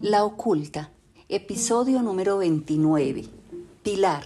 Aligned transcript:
La 0.00 0.24
oculta, 0.24 0.92
episodio 1.28 2.02
número 2.02 2.38
29. 2.38 3.24
Pilar. 3.82 4.22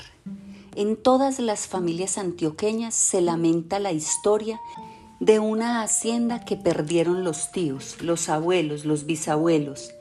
En 0.76 0.98
todas 0.98 1.38
las 1.38 1.66
familias 1.66 2.18
antioqueñas 2.18 2.94
se 2.94 3.22
lamenta 3.22 3.78
la 3.78 3.90
historia 3.90 4.60
de 5.18 5.38
una 5.38 5.80
hacienda 5.80 6.44
que 6.44 6.58
perdieron 6.58 7.24
los 7.24 7.52
tíos, 7.52 8.02
los 8.02 8.28
abuelos, 8.28 8.84
los 8.84 9.06
bisabuelos. 9.06 9.94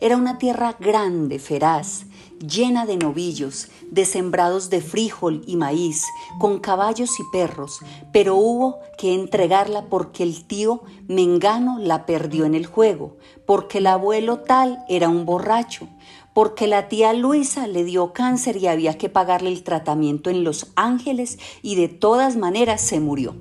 Era 0.00 0.16
una 0.16 0.38
tierra 0.38 0.76
grande, 0.78 1.38
feraz, 1.38 2.04
llena 2.38 2.84
de 2.84 2.96
novillos, 2.96 3.68
de 3.90 4.04
sembrados 4.04 4.68
de 4.68 4.80
frijol 4.80 5.42
y 5.46 5.56
maíz, 5.56 6.04
con 6.38 6.58
caballos 6.58 7.18
y 7.18 7.22
perros, 7.32 7.80
pero 8.12 8.36
hubo 8.36 8.78
que 8.98 9.14
entregarla 9.14 9.86
porque 9.86 10.22
el 10.22 10.44
tío 10.44 10.82
Mengano 11.08 11.78
la 11.78 12.04
perdió 12.04 12.44
en 12.44 12.54
el 12.54 12.66
juego, 12.66 13.16
porque 13.46 13.78
el 13.78 13.86
abuelo 13.86 14.40
tal 14.40 14.84
era 14.88 15.08
un 15.08 15.24
borracho, 15.24 15.88
porque 16.34 16.66
la 16.66 16.88
tía 16.88 17.14
Luisa 17.14 17.66
le 17.66 17.84
dio 17.84 18.12
cáncer 18.12 18.58
y 18.58 18.66
había 18.66 18.98
que 18.98 19.08
pagarle 19.08 19.50
el 19.50 19.62
tratamiento 19.62 20.28
en 20.28 20.44
Los 20.44 20.72
Ángeles 20.76 21.38
y 21.62 21.76
de 21.76 21.88
todas 21.88 22.36
maneras 22.36 22.82
se 22.82 23.00
murió 23.00 23.34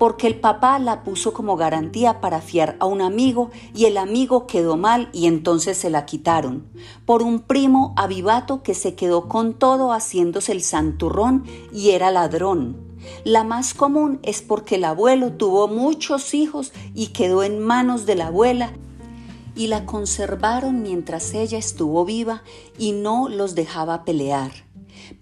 porque 0.00 0.26
el 0.26 0.40
papá 0.40 0.78
la 0.78 1.04
puso 1.04 1.34
como 1.34 1.58
garantía 1.58 2.22
para 2.22 2.40
fiar 2.40 2.74
a 2.80 2.86
un 2.86 3.02
amigo 3.02 3.50
y 3.74 3.84
el 3.84 3.98
amigo 3.98 4.46
quedó 4.46 4.78
mal 4.78 5.10
y 5.12 5.26
entonces 5.26 5.76
se 5.76 5.90
la 5.90 6.06
quitaron, 6.06 6.66
por 7.04 7.22
un 7.22 7.40
primo 7.40 7.92
avivato 7.98 8.62
que 8.62 8.72
se 8.72 8.94
quedó 8.94 9.28
con 9.28 9.52
todo 9.52 9.92
haciéndose 9.92 10.52
el 10.52 10.62
santurrón 10.62 11.44
y 11.70 11.90
era 11.90 12.10
ladrón. 12.10 12.78
La 13.24 13.44
más 13.44 13.74
común 13.74 14.20
es 14.22 14.40
porque 14.40 14.76
el 14.76 14.84
abuelo 14.84 15.32
tuvo 15.32 15.68
muchos 15.68 16.32
hijos 16.32 16.72
y 16.94 17.08
quedó 17.08 17.42
en 17.42 17.60
manos 17.60 18.06
de 18.06 18.14
la 18.14 18.28
abuela 18.28 18.72
y 19.54 19.66
la 19.66 19.84
conservaron 19.84 20.80
mientras 20.80 21.34
ella 21.34 21.58
estuvo 21.58 22.06
viva 22.06 22.42
y 22.78 22.92
no 22.92 23.28
los 23.28 23.54
dejaba 23.54 24.04
pelear 24.04 24.69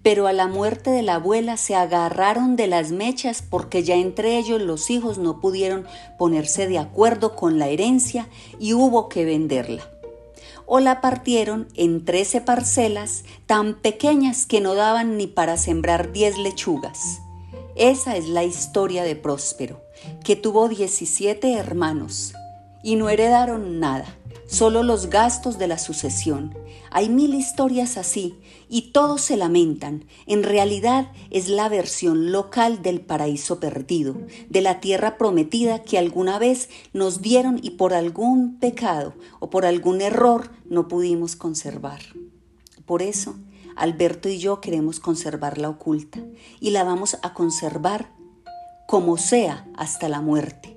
pero 0.03 0.27
a 0.27 0.33
la 0.33 0.47
muerte 0.47 0.91
de 0.91 1.01
la 1.01 1.15
abuela 1.15 1.57
se 1.57 1.75
agarraron 1.75 2.55
de 2.55 2.67
las 2.67 2.91
mechas 2.91 3.43
porque 3.47 3.83
ya 3.83 3.95
entre 3.95 4.37
ellos 4.37 4.61
los 4.61 4.89
hijos 4.89 5.17
no 5.17 5.39
pudieron 5.39 5.85
ponerse 6.17 6.67
de 6.67 6.77
acuerdo 6.77 7.35
con 7.35 7.59
la 7.59 7.67
herencia 7.67 8.29
y 8.59 8.73
hubo 8.73 9.09
que 9.09 9.25
venderla. 9.25 9.83
O 10.65 10.79
la 10.79 11.01
partieron 11.01 11.67
en 11.75 12.05
trece 12.05 12.41
parcelas 12.41 13.23
tan 13.45 13.73
pequeñas 13.73 14.45
que 14.45 14.61
no 14.61 14.75
daban 14.75 15.17
ni 15.17 15.27
para 15.27 15.57
sembrar 15.57 16.11
diez 16.11 16.37
lechugas. 16.37 17.19
Esa 17.75 18.15
es 18.15 18.27
la 18.27 18.43
historia 18.43 19.03
de 19.03 19.15
Próspero, 19.15 19.81
que 20.23 20.35
tuvo 20.35 20.69
diecisiete 20.69 21.53
hermanos 21.53 22.33
y 22.83 22.95
no 22.95 23.09
heredaron 23.09 23.79
nada 23.79 24.18
solo 24.49 24.81
los 24.81 25.09
gastos 25.09 25.59
de 25.59 25.67
la 25.67 25.77
sucesión. 25.77 26.55
Hay 26.89 27.07
mil 27.07 27.35
historias 27.35 27.97
así 27.97 28.39
y 28.67 28.91
todos 28.91 29.21
se 29.21 29.37
lamentan. 29.37 30.05
En 30.25 30.43
realidad 30.43 31.11
es 31.29 31.49
la 31.49 31.69
versión 31.69 32.31
local 32.31 32.81
del 32.81 32.99
paraíso 32.99 33.59
perdido, 33.59 34.15
de 34.49 34.61
la 34.61 34.79
tierra 34.79 35.17
prometida 35.17 35.83
que 35.83 35.99
alguna 35.99 36.39
vez 36.39 36.69
nos 36.93 37.21
dieron 37.21 37.59
y 37.61 37.71
por 37.71 37.93
algún 37.93 38.57
pecado 38.59 39.13
o 39.39 39.51
por 39.51 39.65
algún 39.65 40.01
error 40.01 40.49
no 40.65 40.87
pudimos 40.87 41.35
conservar. 41.35 42.01
Por 42.85 43.03
eso, 43.03 43.35
Alberto 43.75 44.29
y 44.29 44.39
yo 44.39 44.61
queremos 44.61 44.99
conservarla 44.99 45.69
oculta 45.69 46.19
y 46.59 46.71
la 46.71 46.83
vamos 46.83 47.17
a 47.21 47.35
conservar 47.35 48.11
como 48.87 49.17
sea 49.17 49.67
hasta 49.77 50.09
la 50.09 50.21
muerte. 50.21 50.75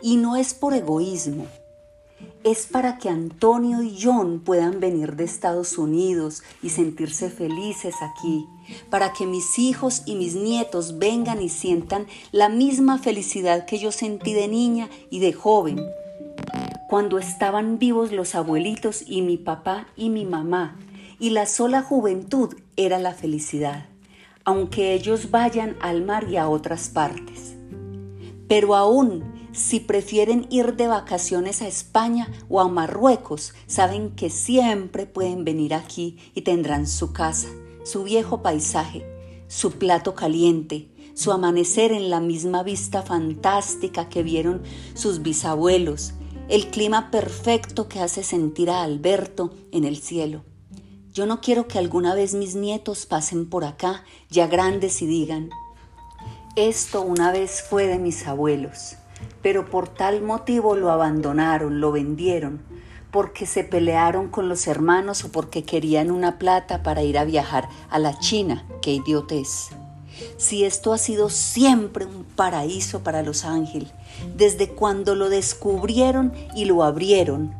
Y 0.00 0.16
no 0.16 0.36
es 0.36 0.54
por 0.54 0.74
egoísmo, 0.74 1.46
es 2.44 2.66
para 2.66 2.98
que 2.98 3.08
Antonio 3.08 3.82
y 3.82 3.96
John 4.00 4.40
puedan 4.44 4.78
venir 4.78 5.16
de 5.16 5.24
Estados 5.24 5.78
Unidos 5.78 6.42
y 6.62 6.68
sentirse 6.68 7.30
felices 7.30 7.94
aquí, 8.02 8.46
para 8.90 9.14
que 9.14 9.26
mis 9.26 9.58
hijos 9.58 10.02
y 10.04 10.14
mis 10.14 10.34
nietos 10.34 10.98
vengan 10.98 11.40
y 11.40 11.48
sientan 11.48 12.06
la 12.32 12.50
misma 12.50 12.98
felicidad 12.98 13.64
que 13.64 13.78
yo 13.78 13.90
sentí 13.90 14.34
de 14.34 14.48
niña 14.48 14.90
y 15.10 15.20
de 15.20 15.32
joven, 15.32 15.80
cuando 16.90 17.18
estaban 17.18 17.78
vivos 17.78 18.12
los 18.12 18.34
abuelitos 18.34 19.02
y 19.06 19.22
mi 19.22 19.38
papá 19.38 19.86
y 19.96 20.10
mi 20.10 20.26
mamá, 20.26 20.76
y 21.18 21.30
la 21.30 21.46
sola 21.46 21.80
juventud 21.80 22.54
era 22.76 22.98
la 22.98 23.14
felicidad, 23.14 23.86
aunque 24.44 24.92
ellos 24.92 25.30
vayan 25.30 25.76
al 25.80 26.04
mar 26.04 26.28
y 26.28 26.36
a 26.36 26.50
otras 26.50 26.90
partes. 26.90 27.54
Pero 28.48 28.74
aún 28.74 29.33
si 29.54 29.78
prefieren 29.78 30.46
ir 30.50 30.74
de 30.74 30.88
vacaciones 30.88 31.62
a 31.62 31.68
España 31.68 32.28
o 32.48 32.60
a 32.60 32.68
Marruecos, 32.68 33.54
saben 33.66 34.10
que 34.10 34.28
siempre 34.28 35.06
pueden 35.06 35.44
venir 35.44 35.74
aquí 35.74 36.18
y 36.34 36.42
tendrán 36.42 36.86
su 36.86 37.12
casa, 37.12 37.48
su 37.84 38.02
viejo 38.02 38.42
paisaje, 38.42 39.06
su 39.46 39.72
plato 39.72 40.14
caliente, 40.14 40.88
su 41.14 41.30
amanecer 41.30 41.92
en 41.92 42.10
la 42.10 42.18
misma 42.18 42.64
vista 42.64 43.02
fantástica 43.02 44.08
que 44.08 44.24
vieron 44.24 44.62
sus 44.94 45.22
bisabuelos, 45.22 46.14
el 46.48 46.70
clima 46.70 47.12
perfecto 47.12 47.88
que 47.88 48.00
hace 48.00 48.24
sentir 48.24 48.70
a 48.70 48.82
Alberto 48.82 49.54
en 49.70 49.84
el 49.84 49.98
cielo. 49.98 50.44
Yo 51.12 51.26
no 51.26 51.40
quiero 51.40 51.68
que 51.68 51.78
alguna 51.78 52.16
vez 52.16 52.34
mis 52.34 52.56
nietos 52.56 53.06
pasen 53.06 53.48
por 53.48 53.64
acá, 53.64 54.02
ya 54.30 54.48
grandes, 54.48 55.00
y 55.00 55.06
digan, 55.06 55.50
esto 56.56 57.02
una 57.02 57.30
vez 57.30 57.62
fue 57.62 57.86
de 57.86 58.00
mis 58.00 58.26
abuelos 58.26 58.96
pero 59.42 59.66
por 59.66 59.88
tal 59.88 60.22
motivo 60.22 60.76
lo 60.76 60.90
abandonaron, 60.90 61.80
lo 61.80 61.92
vendieron, 61.92 62.60
porque 63.10 63.46
se 63.46 63.64
pelearon 63.64 64.28
con 64.28 64.48
los 64.48 64.66
hermanos 64.66 65.24
o 65.24 65.30
porque 65.30 65.62
querían 65.62 66.10
una 66.10 66.38
plata 66.38 66.82
para 66.82 67.02
ir 67.02 67.18
a 67.18 67.24
viajar 67.24 67.68
a 67.90 67.98
la 67.98 68.18
China. 68.18 68.66
¡Qué 68.82 68.92
idiotez! 68.92 69.70
Si 70.36 70.64
esto 70.64 70.92
ha 70.92 70.98
sido 70.98 71.28
siempre 71.28 72.06
un 72.06 72.24
paraíso 72.24 73.02
para 73.02 73.22
los 73.22 73.44
ángeles, 73.44 73.90
desde 74.36 74.68
cuando 74.68 75.14
lo 75.14 75.28
descubrieron 75.28 76.32
y 76.54 76.64
lo 76.64 76.82
abrieron, 76.82 77.54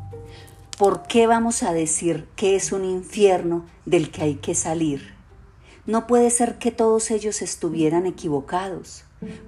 ¿por 0.77 1.03
qué 1.03 1.27
vamos 1.27 1.63
a 1.63 1.73
decir 1.73 2.27
que 2.35 2.55
es 2.55 2.71
un 2.71 2.83
infierno 2.85 3.65
del 3.85 4.11
que 4.11 4.23
hay 4.23 4.35
que 4.35 4.55
salir? 4.55 5.13
No 5.85 6.07
puede 6.07 6.31
ser 6.31 6.57
que 6.57 6.71
todos 6.71 7.11
ellos 7.11 7.41
estuvieran 7.41 8.05
equivocados. 8.05 9.03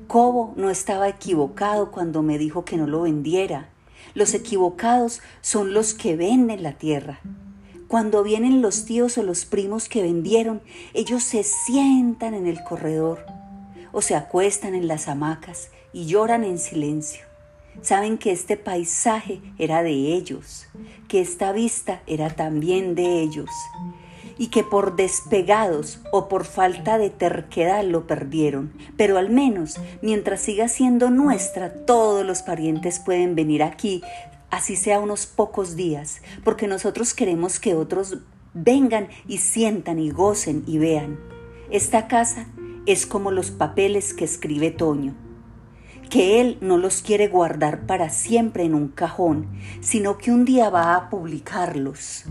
Cobo 0.07 0.53
no 0.55 0.69
estaba 0.69 1.07
equivocado 1.07 1.91
cuando 1.91 2.21
me 2.21 2.37
dijo 2.37 2.65
que 2.65 2.77
no 2.77 2.87
lo 2.87 3.01
vendiera. 3.01 3.69
Los 4.13 4.33
equivocados 4.33 5.21
son 5.41 5.73
los 5.73 5.93
que 5.93 6.15
venden 6.15 6.63
la 6.63 6.73
tierra. 6.73 7.19
Cuando 7.87 8.23
vienen 8.23 8.61
los 8.61 8.85
tíos 8.85 9.17
o 9.17 9.23
los 9.23 9.45
primos 9.45 9.87
que 9.87 10.01
vendieron, 10.01 10.61
ellos 10.93 11.23
se 11.23 11.43
sientan 11.43 12.33
en 12.33 12.47
el 12.47 12.63
corredor 12.63 13.25
o 13.91 14.01
se 14.01 14.15
acuestan 14.15 14.75
en 14.75 14.87
las 14.87 15.07
hamacas 15.07 15.69
y 15.93 16.05
lloran 16.05 16.43
en 16.43 16.59
silencio. 16.59 17.25
Saben 17.81 18.17
que 18.17 18.31
este 18.31 18.57
paisaje 18.57 19.41
era 19.57 19.83
de 19.83 19.91
ellos, 19.91 20.67
que 21.07 21.21
esta 21.21 21.51
vista 21.51 22.01
era 22.07 22.29
también 22.29 22.95
de 22.95 23.21
ellos 23.21 23.49
y 24.37 24.47
que 24.47 24.63
por 24.63 24.95
despegados 24.95 25.99
o 26.11 26.27
por 26.27 26.45
falta 26.45 26.97
de 26.97 27.09
terquedad 27.09 27.83
lo 27.83 28.07
perdieron. 28.07 28.73
Pero 28.95 29.17
al 29.17 29.29
menos, 29.29 29.79
mientras 30.01 30.41
siga 30.41 30.67
siendo 30.67 31.09
nuestra, 31.09 31.85
todos 31.85 32.25
los 32.25 32.41
parientes 32.41 32.99
pueden 32.99 33.35
venir 33.35 33.63
aquí, 33.63 34.01
así 34.49 34.75
sea 34.75 34.99
unos 34.99 35.25
pocos 35.25 35.75
días, 35.75 36.21
porque 36.43 36.67
nosotros 36.67 37.13
queremos 37.13 37.59
que 37.59 37.75
otros 37.75 38.19
vengan 38.53 39.09
y 39.27 39.39
sientan 39.39 39.99
y 39.99 40.11
gocen 40.11 40.63
y 40.67 40.77
vean. 40.77 41.19
Esta 41.69 42.07
casa 42.07 42.47
es 42.85 43.05
como 43.05 43.31
los 43.31 43.51
papeles 43.51 44.13
que 44.13 44.25
escribe 44.25 44.71
Toño 44.71 45.15
que 46.09 46.39
Él 46.39 46.57
no 46.61 46.77
los 46.77 47.01
quiere 47.01 47.27
guardar 47.27 47.85
para 47.85 48.09
siempre 48.09 48.63
en 48.63 48.75
un 48.75 48.87
cajón, 48.87 49.47
sino 49.81 50.17
que 50.17 50.31
un 50.31 50.45
día 50.45 50.69
va 50.69 50.95
a 50.95 51.09
publicarlos 51.09 52.23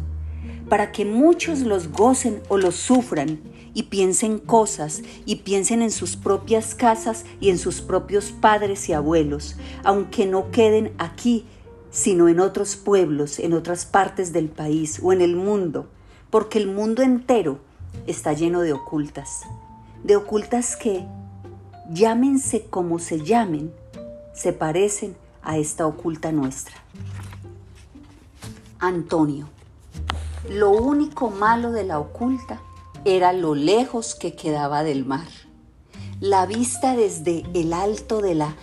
para 0.68 0.92
que 0.92 1.04
muchos 1.04 1.60
los 1.60 1.92
gocen 1.92 2.42
o 2.48 2.58
los 2.58 2.74
sufran 2.74 3.40
y 3.74 3.84
piensen 3.84 4.38
cosas 4.38 5.02
y 5.26 5.36
piensen 5.36 5.82
en 5.82 5.90
sus 5.90 6.16
propias 6.16 6.74
casas 6.74 7.24
y 7.40 7.50
en 7.50 7.58
sus 7.58 7.82
propios 7.82 8.32
padres 8.32 8.88
y 8.88 8.94
abuelos, 8.94 9.56
aunque 9.84 10.26
no 10.26 10.50
queden 10.50 10.92
aquí, 10.98 11.44
sino 11.90 12.28
en 12.28 12.40
otros 12.40 12.76
pueblos, 12.76 13.38
en 13.38 13.52
otras 13.52 13.84
partes 13.84 14.32
del 14.32 14.48
país 14.48 15.00
o 15.02 15.12
en 15.12 15.20
el 15.20 15.36
mundo, 15.36 15.88
porque 16.30 16.58
el 16.58 16.68
mundo 16.68 17.02
entero 17.02 17.58
está 18.06 18.32
lleno 18.32 18.62
de 18.62 18.72
ocultas, 18.72 19.42
de 20.02 20.16
ocultas 20.16 20.76
que, 20.76 21.04
llámense 21.90 22.64
como 22.64 22.98
se 22.98 23.20
llamen, 23.20 23.72
se 24.34 24.52
parecen 24.52 25.16
a 25.42 25.58
esta 25.58 25.86
oculta 25.86 26.32
nuestra. 26.32 26.74
Antonio. 28.78 29.55
Lo 30.50 30.70
único 30.70 31.30
malo 31.30 31.72
de 31.72 31.82
la 31.84 31.98
oculta 31.98 32.60
era 33.04 33.32
lo 33.32 33.54
lejos 33.54 34.14
que 34.14 34.36
quedaba 34.36 34.84
del 34.84 35.04
mar. 35.04 35.26
La 36.20 36.46
vista 36.46 36.94
desde 36.94 37.44
el 37.52 37.72
alto 37.72 38.20
de 38.20 38.36
la 38.36 38.54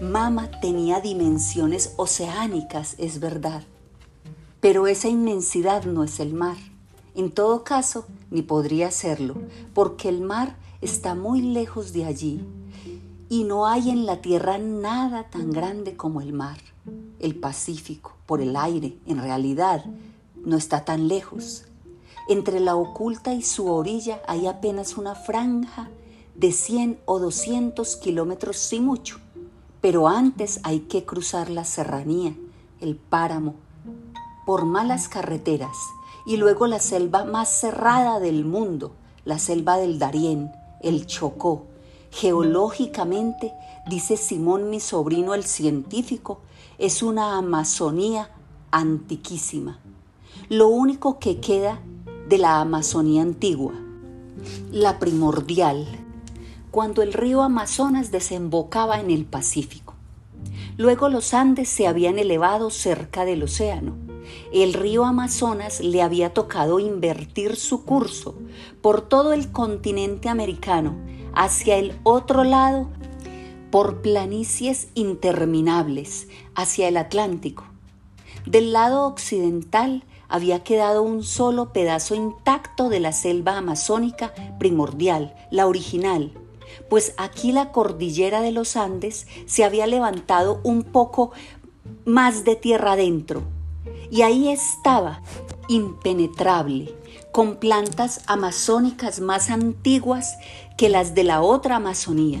mama 0.00 0.50
tenía 0.60 1.00
dimensiones 1.00 1.94
oceánicas, 1.96 2.94
es 2.98 3.18
verdad, 3.20 3.64
Pero 4.60 4.86
esa 4.86 5.08
inmensidad 5.08 5.84
no 5.84 6.04
es 6.04 6.18
el 6.20 6.32
mar. 6.32 6.56
En 7.14 7.30
todo 7.30 7.64
caso, 7.64 8.06
ni 8.30 8.42
podría 8.42 8.90
serlo, 8.90 9.34
porque 9.74 10.08
el 10.08 10.20
mar 10.20 10.56
está 10.80 11.14
muy 11.14 11.42
lejos 11.42 11.92
de 11.92 12.04
allí 12.04 12.40
y 13.28 13.44
no 13.44 13.66
hay 13.66 13.90
en 13.90 14.06
la 14.06 14.20
tierra 14.20 14.58
nada 14.58 15.24
tan 15.24 15.50
grande 15.50 15.96
como 15.96 16.20
el 16.20 16.32
mar. 16.32 16.58
El 17.18 17.34
Pacífico, 17.34 18.12
por 18.26 18.40
el 18.40 18.56
aire, 18.56 18.96
en 19.06 19.18
realidad, 19.18 19.84
no 20.46 20.56
está 20.56 20.84
tan 20.84 21.08
lejos. 21.08 21.64
Entre 22.28 22.60
la 22.60 22.76
oculta 22.76 23.34
y 23.34 23.42
su 23.42 23.70
orilla 23.70 24.22
hay 24.26 24.46
apenas 24.46 24.96
una 24.96 25.14
franja 25.14 25.90
de 26.36 26.52
100 26.52 27.00
o 27.04 27.18
200 27.18 27.96
kilómetros, 27.96 28.56
sin 28.56 28.84
mucho. 28.84 29.18
Pero 29.80 30.08
antes 30.08 30.60
hay 30.62 30.80
que 30.80 31.04
cruzar 31.04 31.50
la 31.50 31.64
serranía, 31.64 32.34
el 32.80 32.96
páramo, 32.96 33.56
por 34.46 34.64
malas 34.64 35.08
carreteras 35.08 35.76
y 36.24 36.36
luego 36.36 36.68
la 36.68 36.78
selva 36.78 37.24
más 37.24 37.48
cerrada 37.48 38.20
del 38.20 38.44
mundo, 38.44 38.92
la 39.24 39.40
selva 39.40 39.76
del 39.78 39.98
Darién, 39.98 40.52
el 40.80 41.06
Chocó. 41.06 41.66
Geológicamente, 42.10 43.52
dice 43.88 44.16
Simón, 44.16 44.70
mi 44.70 44.78
sobrino 44.78 45.34
el 45.34 45.44
científico, 45.44 46.40
es 46.78 47.02
una 47.02 47.36
Amazonía 47.36 48.30
antiquísima. 48.70 49.80
Lo 50.48 50.68
único 50.68 51.18
que 51.18 51.40
queda 51.40 51.80
de 52.28 52.38
la 52.38 52.60
Amazonía 52.60 53.22
antigua, 53.22 53.72
la 54.70 55.00
primordial, 55.00 55.88
cuando 56.70 57.02
el 57.02 57.12
río 57.12 57.42
Amazonas 57.42 58.12
desembocaba 58.12 59.00
en 59.00 59.10
el 59.10 59.24
Pacífico. 59.24 59.94
Luego 60.76 61.08
los 61.08 61.34
Andes 61.34 61.68
se 61.68 61.88
habían 61.88 62.20
elevado 62.20 62.70
cerca 62.70 63.24
del 63.24 63.42
océano. 63.42 63.96
El 64.52 64.74
río 64.74 65.04
Amazonas 65.04 65.80
le 65.80 66.00
había 66.00 66.32
tocado 66.32 66.78
invertir 66.78 67.56
su 67.56 67.84
curso 67.84 68.36
por 68.82 69.00
todo 69.00 69.32
el 69.32 69.50
continente 69.50 70.28
americano 70.28 70.94
hacia 71.34 71.76
el 71.76 71.98
otro 72.04 72.44
lado 72.44 72.88
por 73.72 74.00
planicies 74.00 74.90
interminables 74.94 76.28
hacia 76.54 76.86
el 76.86 76.98
Atlántico. 76.98 77.64
Del 78.46 78.72
lado 78.72 79.08
occidental 79.08 80.04
había 80.28 80.62
quedado 80.62 81.02
un 81.02 81.22
solo 81.22 81.72
pedazo 81.72 82.14
intacto 82.14 82.88
de 82.88 83.00
la 83.00 83.12
selva 83.12 83.56
amazónica 83.56 84.32
primordial, 84.58 85.34
la 85.50 85.66
original, 85.66 86.32
pues 86.88 87.14
aquí 87.16 87.52
la 87.52 87.72
cordillera 87.72 88.40
de 88.40 88.52
los 88.52 88.76
Andes 88.76 89.26
se 89.46 89.64
había 89.64 89.86
levantado 89.86 90.60
un 90.62 90.82
poco 90.82 91.32
más 92.04 92.44
de 92.44 92.56
tierra 92.56 92.92
adentro, 92.92 93.42
y 94.10 94.22
ahí 94.22 94.48
estaba, 94.48 95.22
impenetrable, 95.68 96.94
con 97.32 97.56
plantas 97.56 98.22
amazónicas 98.26 99.20
más 99.20 99.50
antiguas 99.50 100.36
que 100.76 100.88
las 100.88 101.14
de 101.14 101.24
la 101.24 101.42
otra 101.42 101.76
Amazonía. 101.76 102.40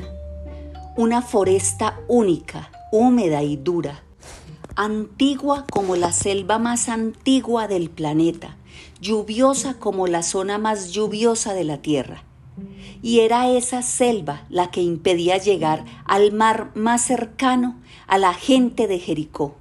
Una 0.96 1.20
foresta 1.22 2.00
única, 2.08 2.70
húmeda 2.92 3.42
y 3.42 3.56
dura, 3.56 4.02
antigua 4.76 5.64
como 5.70 5.96
la 5.96 6.12
selva 6.12 6.58
más 6.58 6.90
antigua 6.90 7.66
del 7.66 7.88
planeta, 7.88 8.56
lluviosa 9.00 9.78
como 9.78 10.06
la 10.06 10.22
zona 10.22 10.58
más 10.58 10.92
lluviosa 10.92 11.54
de 11.54 11.64
la 11.64 11.78
Tierra. 11.78 12.24
Y 13.02 13.20
era 13.20 13.48
esa 13.48 13.80
selva 13.80 14.44
la 14.50 14.70
que 14.70 14.82
impedía 14.82 15.38
llegar 15.38 15.84
al 16.04 16.32
mar 16.32 16.72
más 16.74 17.02
cercano 17.02 17.76
a 18.06 18.18
la 18.18 18.34
gente 18.34 18.86
de 18.86 18.98
Jericó. 18.98 19.56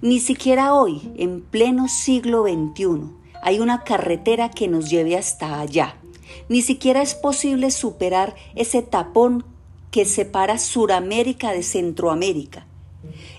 Ni 0.00 0.20
siquiera 0.20 0.74
hoy, 0.74 1.12
en 1.16 1.42
pleno 1.42 1.88
siglo 1.88 2.44
XXI, 2.44 3.10
hay 3.42 3.58
una 3.58 3.82
carretera 3.82 4.50
que 4.50 4.68
nos 4.68 4.88
lleve 4.88 5.16
hasta 5.16 5.60
allá. 5.60 5.96
Ni 6.48 6.62
siquiera 6.62 7.02
es 7.02 7.14
posible 7.14 7.72
superar 7.72 8.36
ese 8.54 8.82
tapón 8.82 9.44
que 9.90 10.04
separa 10.04 10.58
Suramérica 10.58 11.52
de 11.52 11.62
Centroamérica. 11.62 12.66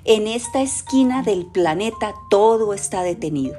En 0.05 0.27
esta 0.27 0.61
esquina 0.61 1.23
del 1.23 1.45
planeta 1.45 2.13
todo 2.29 2.73
está 2.73 3.03
detenido. 3.03 3.55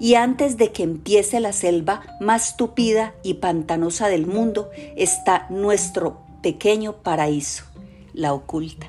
Y 0.00 0.14
antes 0.14 0.56
de 0.56 0.72
que 0.72 0.82
empiece 0.82 1.40
la 1.40 1.52
selva 1.52 2.02
más 2.20 2.56
tupida 2.56 3.14
y 3.22 3.34
pantanosa 3.34 4.08
del 4.08 4.26
mundo 4.26 4.70
está 4.96 5.46
nuestro 5.50 6.20
pequeño 6.42 6.94
paraíso, 6.94 7.64
la 8.14 8.32
oculta, 8.32 8.88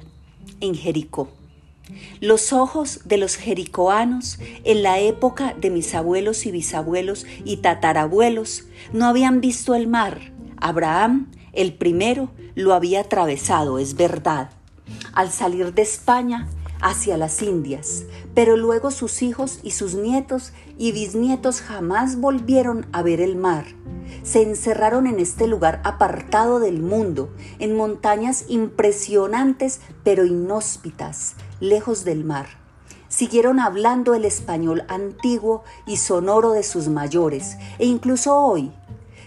en 0.61 0.75
Jericó. 0.75 1.29
Los 2.19 2.51
ojos 2.51 3.01
de 3.05 3.17
los 3.17 3.35
jericoanos 3.35 4.39
en 4.63 4.83
la 4.83 4.99
época 4.99 5.55
de 5.59 5.69
mis 5.69 5.95
abuelos 5.95 6.45
y 6.45 6.51
bisabuelos 6.51 7.25
y 7.45 7.57
tatarabuelos 7.57 8.65
no 8.91 9.05
habían 9.05 9.39
visto 9.39 9.73
el 9.73 9.87
mar. 9.87 10.33
Abraham, 10.57 11.31
el 11.53 11.73
primero, 11.73 12.29
lo 12.55 12.73
había 12.73 13.01
atravesado, 13.01 13.79
es 13.79 13.95
verdad, 13.95 14.49
al 15.17 15.31
salir 15.31 15.73
de 15.73 15.81
España 15.81 16.47
hacia 16.79 17.17
las 17.17 17.41
Indias, 17.41 18.03
pero 18.35 18.55
luego 18.55 18.91
sus 18.91 19.23
hijos 19.23 19.59
y 19.63 19.71
sus 19.71 19.95
nietos 19.95 20.53
y 20.77 20.91
bisnietos 20.91 21.61
jamás 21.61 22.21
volvieron 22.21 22.85
a 22.91 23.01
ver 23.01 23.19
el 23.19 23.35
mar. 23.35 23.65
Se 24.21 24.43
encerraron 24.43 25.07
en 25.07 25.19
este 25.19 25.47
lugar 25.47 25.81
apartado 25.83 26.59
del 26.59 26.83
mundo, 26.83 27.31
en 27.57 27.75
montañas 27.75 28.45
impresionantes 28.47 29.81
pero 30.03 30.23
inhóspitas, 30.23 31.33
lejos 31.59 32.05
del 32.05 32.23
mar. 32.23 32.45
Siguieron 33.09 33.59
hablando 33.59 34.13
el 34.13 34.23
español 34.23 34.83
antiguo 34.87 35.63
y 35.87 35.97
sonoro 35.97 36.51
de 36.51 36.61
sus 36.61 36.89
mayores, 36.89 37.57
e 37.79 37.87
incluso 37.87 38.35
hoy, 38.37 38.71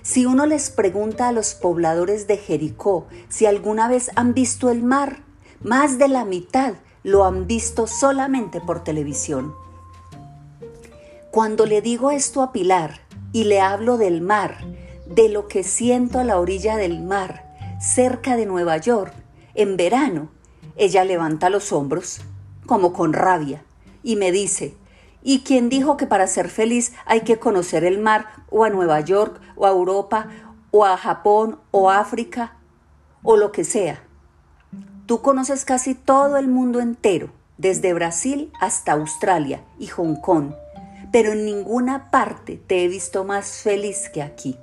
si 0.02 0.24
uno 0.24 0.46
les 0.46 0.70
pregunta 0.70 1.26
a 1.26 1.32
los 1.32 1.54
pobladores 1.54 2.28
de 2.28 2.36
Jericó 2.36 3.08
si 3.28 3.46
alguna 3.46 3.88
vez 3.88 4.12
han 4.14 4.34
visto 4.34 4.70
el 4.70 4.84
mar, 4.84 5.24
más 5.62 5.98
de 5.98 6.08
la 6.08 6.24
mitad 6.24 6.74
lo 7.02 7.24
han 7.24 7.46
visto 7.46 7.86
solamente 7.86 8.60
por 8.60 8.82
televisión. 8.82 9.54
Cuando 11.30 11.66
le 11.66 11.82
digo 11.82 12.10
esto 12.10 12.42
a 12.42 12.50
Pilar 12.50 13.00
y 13.32 13.44
le 13.44 13.60
hablo 13.60 13.98
del 13.98 14.22
mar, 14.22 14.58
de 15.06 15.28
lo 15.28 15.48
que 15.48 15.62
siento 15.62 16.18
a 16.18 16.24
la 16.24 16.40
orilla 16.40 16.76
del 16.76 17.02
mar, 17.02 17.78
cerca 17.78 18.36
de 18.36 18.46
Nueva 18.46 18.78
York, 18.78 19.12
en 19.54 19.76
verano, 19.76 20.30
ella 20.76 21.04
levanta 21.04 21.50
los 21.50 21.72
hombros, 21.72 22.22
como 22.64 22.92
con 22.94 23.12
rabia, 23.12 23.62
y 24.02 24.16
me 24.16 24.32
dice, 24.32 24.76
¿y 25.22 25.40
quién 25.40 25.68
dijo 25.68 25.98
que 25.98 26.06
para 26.06 26.26
ser 26.26 26.48
feliz 26.48 26.94
hay 27.04 27.20
que 27.20 27.38
conocer 27.38 27.84
el 27.84 27.98
mar 27.98 28.26
o 28.48 28.64
a 28.64 28.70
Nueva 28.70 29.00
York 29.00 29.40
o 29.56 29.66
a 29.66 29.70
Europa 29.70 30.28
o 30.70 30.86
a 30.86 30.96
Japón 30.96 31.58
o 31.70 31.90
África 31.90 32.56
o 33.22 33.36
lo 33.36 33.52
que 33.52 33.64
sea? 33.64 34.02
Tú 35.10 35.22
conoces 35.22 35.64
casi 35.64 35.96
todo 35.96 36.36
el 36.36 36.46
mundo 36.46 36.78
entero, 36.78 37.30
desde 37.58 37.92
Brasil 37.92 38.52
hasta 38.60 38.92
Australia 38.92 39.60
y 39.76 39.88
Hong 39.88 40.14
Kong, 40.14 40.52
pero 41.10 41.32
en 41.32 41.44
ninguna 41.44 42.12
parte 42.12 42.62
te 42.64 42.84
he 42.84 42.86
visto 42.86 43.24
más 43.24 43.54
feliz 43.54 44.08
que 44.08 44.22
aquí. 44.22 44.56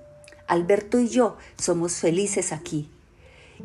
Alberto 0.47 1.01
y 1.01 1.09
yo 1.09 1.35
somos 1.57 1.95
felices 1.95 2.53
aquí. 2.53 2.89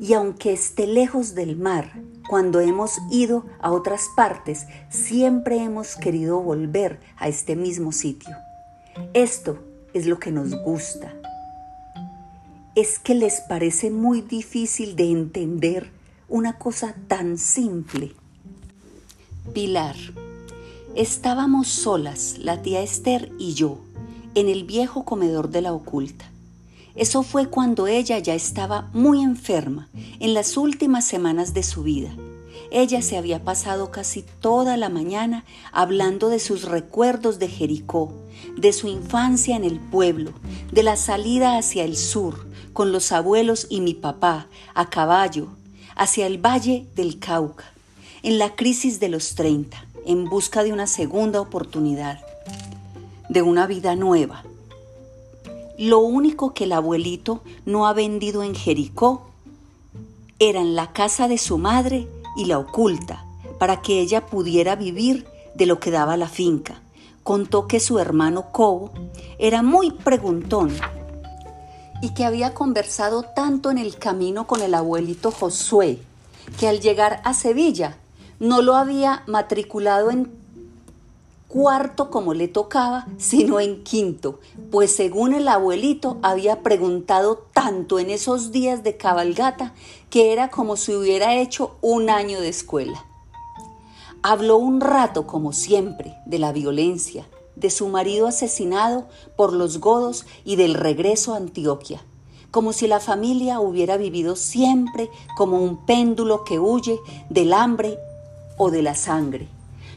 Y 0.00 0.14
aunque 0.14 0.52
esté 0.52 0.88
lejos 0.88 1.36
del 1.36 1.54
mar, 1.56 1.92
cuando 2.28 2.58
hemos 2.58 2.98
ido 3.12 3.46
a 3.60 3.70
otras 3.70 4.08
partes, 4.16 4.66
siempre 4.90 5.62
hemos 5.62 5.94
querido 5.94 6.40
volver 6.40 6.98
a 7.16 7.28
este 7.28 7.54
mismo 7.54 7.92
sitio. 7.92 8.34
Esto 9.14 9.62
es 9.94 10.06
lo 10.06 10.18
que 10.18 10.32
nos 10.32 10.52
gusta. 10.64 11.14
Es 12.74 12.98
que 12.98 13.14
les 13.14 13.40
parece 13.42 13.92
muy 13.92 14.20
difícil 14.20 14.96
de 14.96 15.12
entender 15.12 16.01
una 16.32 16.54
cosa 16.54 16.94
tan 17.08 17.36
simple. 17.36 18.14
Pilar. 19.52 19.96
Estábamos 20.94 21.68
solas, 21.68 22.36
la 22.38 22.62
tía 22.62 22.80
Esther 22.80 23.30
y 23.38 23.52
yo, 23.52 23.80
en 24.34 24.48
el 24.48 24.64
viejo 24.64 25.04
comedor 25.04 25.50
de 25.50 25.60
la 25.60 25.74
oculta. 25.74 26.24
Eso 26.94 27.22
fue 27.22 27.48
cuando 27.48 27.86
ella 27.86 28.18
ya 28.18 28.34
estaba 28.34 28.88
muy 28.94 29.22
enferma, 29.22 29.90
en 30.20 30.32
las 30.32 30.56
últimas 30.56 31.04
semanas 31.04 31.52
de 31.52 31.62
su 31.62 31.82
vida. 31.82 32.16
Ella 32.70 33.02
se 33.02 33.18
había 33.18 33.44
pasado 33.44 33.90
casi 33.90 34.24
toda 34.40 34.78
la 34.78 34.88
mañana 34.88 35.44
hablando 35.70 36.30
de 36.30 36.38
sus 36.38 36.62
recuerdos 36.62 37.38
de 37.40 37.48
Jericó, 37.48 38.10
de 38.56 38.72
su 38.72 38.88
infancia 38.88 39.54
en 39.54 39.64
el 39.64 39.80
pueblo, 39.80 40.32
de 40.72 40.82
la 40.82 40.96
salida 40.96 41.58
hacia 41.58 41.84
el 41.84 41.94
sur, 41.94 42.46
con 42.72 42.90
los 42.90 43.12
abuelos 43.12 43.66
y 43.68 43.82
mi 43.82 43.92
papá, 43.92 44.46
a 44.74 44.88
caballo, 44.88 45.48
hacia 45.96 46.26
el 46.26 46.38
Valle 46.38 46.86
del 46.94 47.18
Cauca, 47.18 47.64
en 48.22 48.38
la 48.38 48.54
crisis 48.54 49.00
de 49.00 49.08
los 49.08 49.34
30, 49.34 49.84
en 50.06 50.28
busca 50.28 50.62
de 50.62 50.72
una 50.72 50.86
segunda 50.86 51.40
oportunidad, 51.40 52.20
de 53.28 53.42
una 53.42 53.66
vida 53.66 53.96
nueva. 53.96 54.44
Lo 55.78 56.00
único 56.00 56.54
que 56.54 56.64
el 56.64 56.72
abuelito 56.72 57.42
no 57.64 57.86
ha 57.86 57.92
vendido 57.92 58.42
en 58.42 58.54
Jericó 58.54 59.26
eran 60.38 60.74
la 60.74 60.92
casa 60.92 61.28
de 61.28 61.38
su 61.38 61.58
madre 61.58 62.08
y 62.36 62.46
la 62.46 62.58
oculta, 62.58 63.24
para 63.58 63.80
que 63.80 64.00
ella 64.00 64.26
pudiera 64.26 64.74
vivir 64.74 65.26
de 65.54 65.66
lo 65.66 65.78
que 65.78 65.90
daba 65.90 66.16
la 66.16 66.28
finca, 66.28 66.82
contó 67.22 67.68
que 67.68 67.78
su 67.78 67.98
hermano 67.98 68.50
Cobo 68.50 68.90
era 69.38 69.62
muy 69.62 69.92
preguntón 69.92 70.72
y 72.02 72.10
que 72.10 72.26
había 72.26 72.52
conversado 72.52 73.22
tanto 73.22 73.70
en 73.70 73.78
el 73.78 73.96
camino 73.96 74.46
con 74.46 74.60
el 74.60 74.74
abuelito 74.74 75.30
Josué 75.30 76.00
que 76.58 76.68
al 76.68 76.80
llegar 76.80 77.22
a 77.24 77.32
Sevilla 77.32 77.96
no 78.40 78.60
lo 78.60 78.74
había 78.74 79.22
matriculado 79.26 80.10
en 80.10 80.30
cuarto 81.46 82.10
como 82.10 82.34
le 82.34 82.48
tocaba, 82.48 83.06
sino 83.18 83.60
en 83.60 83.84
quinto, 83.84 84.40
pues 84.70 84.96
según 84.96 85.34
el 85.34 85.46
abuelito 85.48 86.18
había 86.22 86.62
preguntado 86.62 87.46
tanto 87.52 87.98
en 87.98 88.10
esos 88.10 88.52
días 88.52 88.82
de 88.82 88.96
cabalgata 88.96 89.74
que 90.10 90.32
era 90.32 90.48
como 90.48 90.76
si 90.76 90.94
hubiera 90.94 91.36
hecho 91.36 91.76
un 91.82 92.10
año 92.10 92.40
de 92.40 92.48
escuela. 92.48 93.04
Habló 94.22 94.56
un 94.56 94.80
rato, 94.80 95.26
como 95.26 95.52
siempre, 95.52 96.14
de 96.26 96.38
la 96.38 96.52
violencia, 96.52 97.26
de 97.56 97.70
su 97.70 97.88
marido 97.88 98.26
asesinado 98.26 99.08
por 99.36 99.52
los 99.52 99.78
godos 99.78 100.26
y 100.44 100.56
del 100.56 100.74
regreso 100.74 101.34
a 101.34 101.36
Antioquia, 101.36 102.02
como 102.50 102.72
si 102.72 102.86
la 102.86 103.00
familia 103.00 103.60
hubiera 103.60 103.96
vivido 103.96 104.36
siempre 104.36 105.10
como 105.36 105.62
un 105.62 105.84
péndulo 105.86 106.44
que 106.44 106.58
huye 106.58 106.98
del 107.30 107.52
hambre 107.52 107.98
o 108.58 108.70
de 108.70 108.82
la 108.82 108.94
sangre. 108.94 109.48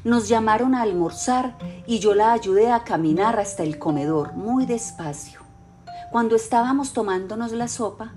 Nos 0.04 0.28
llamaron 0.28 0.76
a 0.76 0.84
almorzar 0.84 1.58
y 1.88 2.00
yo 2.00 2.14
la 2.14 2.32
ayudé 2.32 2.72
a 2.72 2.84
caminar 2.84 3.40
hasta 3.40 3.64
el 3.64 3.80
comedor 3.80 4.34
muy 4.34 4.66
despacio. 4.66 5.42
Cuando 6.12 6.36
estábamos 6.36 6.94
tomándonos 6.94 7.52
la 7.52 7.68
sopa, 7.68 8.14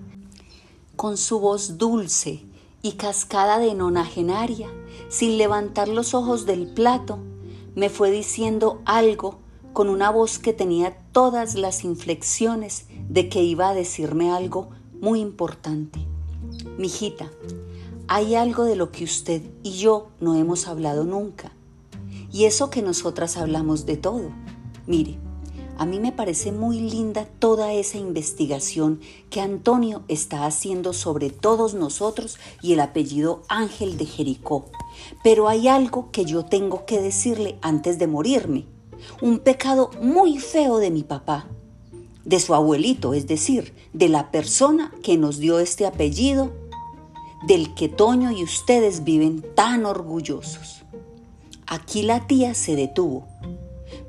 con 0.97 1.17
su 1.17 1.41
voz 1.41 1.79
dulce 1.79 2.45
y 2.83 2.93
cascada 2.93 3.59
de 3.59 3.75
nonagenaria, 3.75 4.69
sin 5.09 5.39
levantar 5.39 5.89
los 5.89 6.13
ojos 6.15 6.45
del 6.45 6.67
plato, 6.67 7.19
me 7.79 7.91
fue 7.91 8.11
diciendo 8.11 8.83
algo 8.87 9.39
con 9.73 9.89
una 9.89 10.11
voz 10.11 10.41
que 10.41 10.53
tenía 10.53 10.99
todas 11.13 11.55
las 11.55 11.85
inflexiones 11.85 12.87
de 13.09 13.29
que 13.29 13.45
iba 13.45 13.69
a 13.69 13.75
decirme 13.75 14.33
algo 14.33 14.71
muy 15.01 15.21
importante. 15.21 16.01
Mijita, 16.77 17.31
hay 18.09 18.35
algo 18.35 18.65
de 18.65 18.75
lo 18.75 18.91
que 18.91 19.05
usted 19.05 19.43
y 19.63 19.75
yo 19.75 20.09
no 20.19 20.35
hemos 20.35 20.67
hablado 20.67 21.05
nunca. 21.05 21.53
Y 22.33 22.47
eso 22.47 22.69
que 22.69 22.83
nosotras 22.83 23.37
hablamos 23.37 23.87
de 23.87 23.97
todo. 23.97 24.33
Mire, 24.89 25.17
a 25.79 25.87
mí 25.87 26.01
me 26.01 26.11
parece 26.11 26.51
muy 26.51 26.81
linda 26.81 27.25
toda 27.39 27.73
esa 27.73 27.99
investigación 27.99 29.01
que 29.31 29.41
Antonio 29.41 30.03
está 30.09 30.45
haciendo 30.45 30.93
sobre 30.93 31.31
todos 31.31 31.75
nosotros 31.75 32.37
y 32.61 32.73
el 32.73 32.81
apellido 32.81 33.43
Ángel 33.49 33.97
de 33.97 34.05
Jericó. 34.05 34.67
Pero 35.23 35.49
hay 35.49 35.69
algo 35.69 36.11
que 36.11 36.25
yo 36.25 36.45
tengo 36.45 36.85
que 36.85 37.01
decirle 37.01 37.59
antes 37.63 38.01
de 38.01 38.09
morirme. 38.09 38.67
Un 39.23 39.39
pecado 39.39 39.91
muy 40.03 40.39
feo 40.39 40.79
de 40.79 40.91
mi 40.91 41.05
papá, 41.05 41.47
de 42.25 42.41
su 42.41 42.55
abuelito, 42.55 43.15
es 43.15 43.29
decir, 43.29 43.73
de 43.93 44.09
la 44.09 44.33
persona 44.33 44.93
que 45.05 45.17
nos 45.17 45.39
dio 45.39 45.61
este 45.61 45.87
apellido, 45.87 46.53
del 47.47 47.73
que 47.77 47.89
Toño 47.89 48.33
y 48.33 48.43
ustedes 48.43 49.05
viven 49.05 49.47
tan 49.55 49.87
orgullosos. 49.87 50.83
Aquí 51.69 52.03
la 52.03 52.27
tía 52.27 52.55
se 52.55 52.75
detuvo 52.75 53.29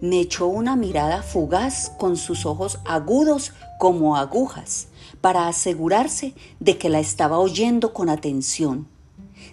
me 0.02 0.22
echó 0.22 0.48
una 0.48 0.76
mirada 0.76 1.22
fugaz 1.22 1.92
con 1.98 2.16
sus 2.16 2.46
ojos 2.46 2.80
agudos 2.86 3.52
como 3.78 4.16
agujas 4.16 4.88
para 5.22 5.48
asegurarse 5.48 6.34
de 6.60 6.78
que 6.78 6.90
la 6.90 7.00
estaba 7.00 7.40
oyendo 7.40 7.94
con 7.94 8.10
atención. 8.10 8.88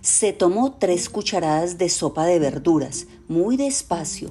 Se 0.01 0.33
tomó 0.33 0.73
tres 0.73 1.09
cucharadas 1.09 1.79
de 1.79 1.89
sopa 1.89 2.27
de 2.27 2.39
verduras, 2.39 3.07
muy 3.29 3.57
despacio. 3.57 4.31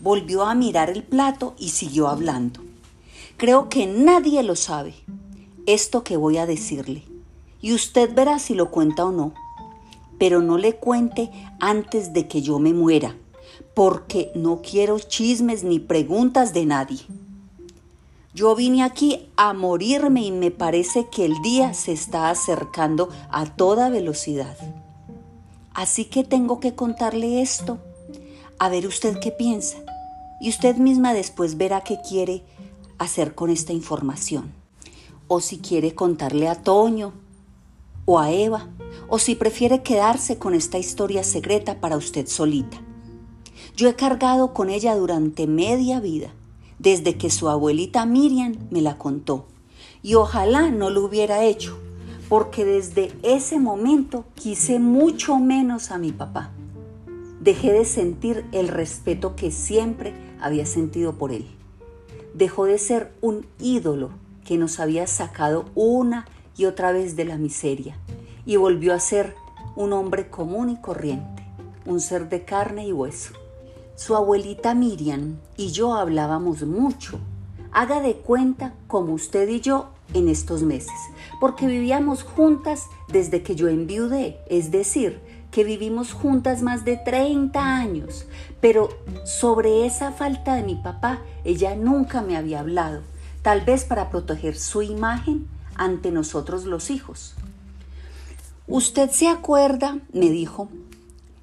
Volvió 0.00 0.44
a 0.44 0.54
mirar 0.54 0.90
el 0.90 1.04
plato 1.04 1.54
y 1.58 1.68
siguió 1.68 2.08
hablando. 2.08 2.60
Creo 3.36 3.68
que 3.68 3.86
nadie 3.86 4.42
lo 4.42 4.56
sabe, 4.56 4.94
esto 5.66 6.02
que 6.02 6.16
voy 6.16 6.38
a 6.38 6.46
decirle, 6.46 7.04
y 7.60 7.72
usted 7.72 8.12
verá 8.12 8.40
si 8.40 8.54
lo 8.54 8.70
cuenta 8.70 9.04
o 9.04 9.12
no. 9.12 9.32
Pero 10.18 10.42
no 10.42 10.58
le 10.58 10.74
cuente 10.74 11.30
antes 11.60 12.12
de 12.12 12.26
que 12.26 12.42
yo 12.42 12.58
me 12.58 12.72
muera 12.72 13.16
porque 13.74 14.30
no 14.34 14.60
quiero 14.62 14.98
chismes 14.98 15.64
ni 15.64 15.78
preguntas 15.78 16.52
de 16.52 16.66
nadie. 16.66 17.00
Yo 18.34 18.54
vine 18.54 18.82
aquí 18.82 19.28
a 19.36 19.52
morirme 19.52 20.22
y 20.22 20.32
me 20.32 20.50
parece 20.50 21.06
que 21.10 21.24
el 21.24 21.40
día 21.42 21.74
se 21.74 21.92
está 21.92 22.30
acercando 22.30 23.08
a 23.30 23.44
toda 23.44 23.90
velocidad. 23.90 24.56
Así 25.74 26.06
que 26.06 26.24
tengo 26.24 26.60
que 26.60 26.74
contarle 26.74 27.42
esto. 27.42 27.78
A 28.58 28.68
ver 28.68 28.86
usted 28.86 29.18
qué 29.20 29.32
piensa. 29.32 29.78
Y 30.40 30.48
usted 30.48 30.76
misma 30.76 31.14
después 31.14 31.56
verá 31.56 31.82
qué 31.82 31.98
quiere 32.06 32.42
hacer 32.98 33.34
con 33.34 33.50
esta 33.50 33.72
información. 33.72 34.52
O 35.28 35.40
si 35.40 35.58
quiere 35.58 35.94
contarle 35.94 36.48
a 36.48 36.54
Toño 36.54 37.12
o 38.04 38.18
a 38.18 38.32
Eva. 38.32 38.68
O 39.08 39.18
si 39.18 39.34
prefiere 39.34 39.82
quedarse 39.82 40.38
con 40.38 40.54
esta 40.54 40.78
historia 40.78 41.22
secreta 41.22 41.80
para 41.80 41.96
usted 41.96 42.26
solita. 42.26 42.81
Yo 43.74 43.88
he 43.88 43.94
cargado 43.94 44.52
con 44.52 44.68
ella 44.68 44.94
durante 44.94 45.46
media 45.46 45.98
vida, 45.98 46.34
desde 46.78 47.16
que 47.16 47.30
su 47.30 47.48
abuelita 47.48 48.04
Miriam 48.04 48.54
me 48.70 48.82
la 48.82 48.98
contó. 48.98 49.46
Y 50.02 50.14
ojalá 50.14 50.70
no 50.70 50.90
lo 50.90 51.04
hubiera 51.04 51.44
hecho, 51.44 51.78
porque 52.28 52.66
desde 52.66 53.12
ese 53.22 53.58
momento 53.58 54.26
quise 54.34 54.78
mucho 54.78 55.38
menos 55.38 55.90
a 55.90 55.96
mi 55.96 56.12
papá. 56.12 56.50
Dejé 57.40 57.72
de 57.72 57.86
sentir 57.86 58.44
el 58.52 58.68
respeto 58.68 59.36
que 59.36 59.50
siempre 59.50 60.12
había 60.38 60.66
sentido 60.66 61.14
por 61.14 61.32
él. 61.32 61.46
Dejó 62.34 62.66
de 62.66 62.78
ser 62.78 63.12
un 63.22 63.46
ídolo 63.58 64.10
que 64.44 64.58
nos 64.58 64.80
había 64.80 65.06
sacado 65.06 65.64
una 65.74 66.26
y 66.56 66.66
otra 66.66 66.92
vez 66.92 67.16
de 67.16 67.24
la 67.24 67.38
miseria 67.38 67.96
y 68.44 68.56
volvió 68.56 68.92
a 68.92 69.00
ser 69.00 69.34
un 69.76 69.92
hombre 69.92 70.28
común 70.28 70.68
y 70.68 70.76
corriente, 70.76 71.42
un 71.86 72.00
ser 72.00 72.28
de 72.28 72.44
carne 72.44 72.86
y 72.86 72.92
hueso. 72.92 73.41
Su 74.04 74.16
abuelita 74.16 74.74
Miriam 74.74 75.36
y 75.56 75.70
yo 75.70 75.94
hablábamos 75.94 76.64
mucho. 76.64 77.20
Haga 77.70 78.00
de 78.00 78.16
cuenta 78.16 78.74
como 78.88 79.12
usted 79.12 79.48
y 79.48 79.60
yo 79.60 79.90
en 80.12 80.28
estos 80.28 80.64
meses, 80.64 80.98
porque 81.38 81.68
vivíamos 81.68 82.24
juntas 82.24 82.86
desde 83.06 83.44
que 83.44 83.54
yo 83.54 83.68
enviudé, 83.68 84.40
es 84.48 84.72
decir, 84.72 85.20
que 85.52 85.62
vivimos 85.62 86.14
juntas 86.14 86.62
más 86.62 86.84
de 86.84 86.96
30 86.96 87.76
años, 87.76 88.26
pero 88.60 88.88
sobre 89.24 89.86
esa 89.86 90.10
falta 90.10 90.56
de 90.56 90.64
mi 90.64 90.74
papá 90.74 91.20
ella 91.44 91.76
nunca 91.76 92.22
me 92.22 92.36
había 92.36 92.58
hablado, 92.58 93.02
tal 93.42 93.60
vez 93.60 93.84
para 93.84 94.10
proteger 94.10 94.58
su 94.58 94.82
imagen 94.82 95.46
ante 95.76 96.10
nosotros 96.10 96.64
los 96.64 96.90
hijos. 96.90 97.36
Usted 98.66 99.10
se 99.12 99.28
acuerda, 99.28 100.00
me 100.12 100.28
dijo, 100.28 100.70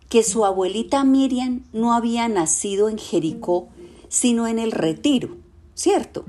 que 0.10 0.24
su 0.24 0.44
abuelita 0.44 1.04
Miriam 1.04 1.64
no 1.72 1.94
había 1.94 2.28
nacido 2.28 2.90
en 2.90 2.98
Jericó, 2.98 3.70
sino 4.10 4.48
en 4.48 4.58
el 4.58 4.72
retiro, 4.72 5.38
¿cierto? 5.76 6.26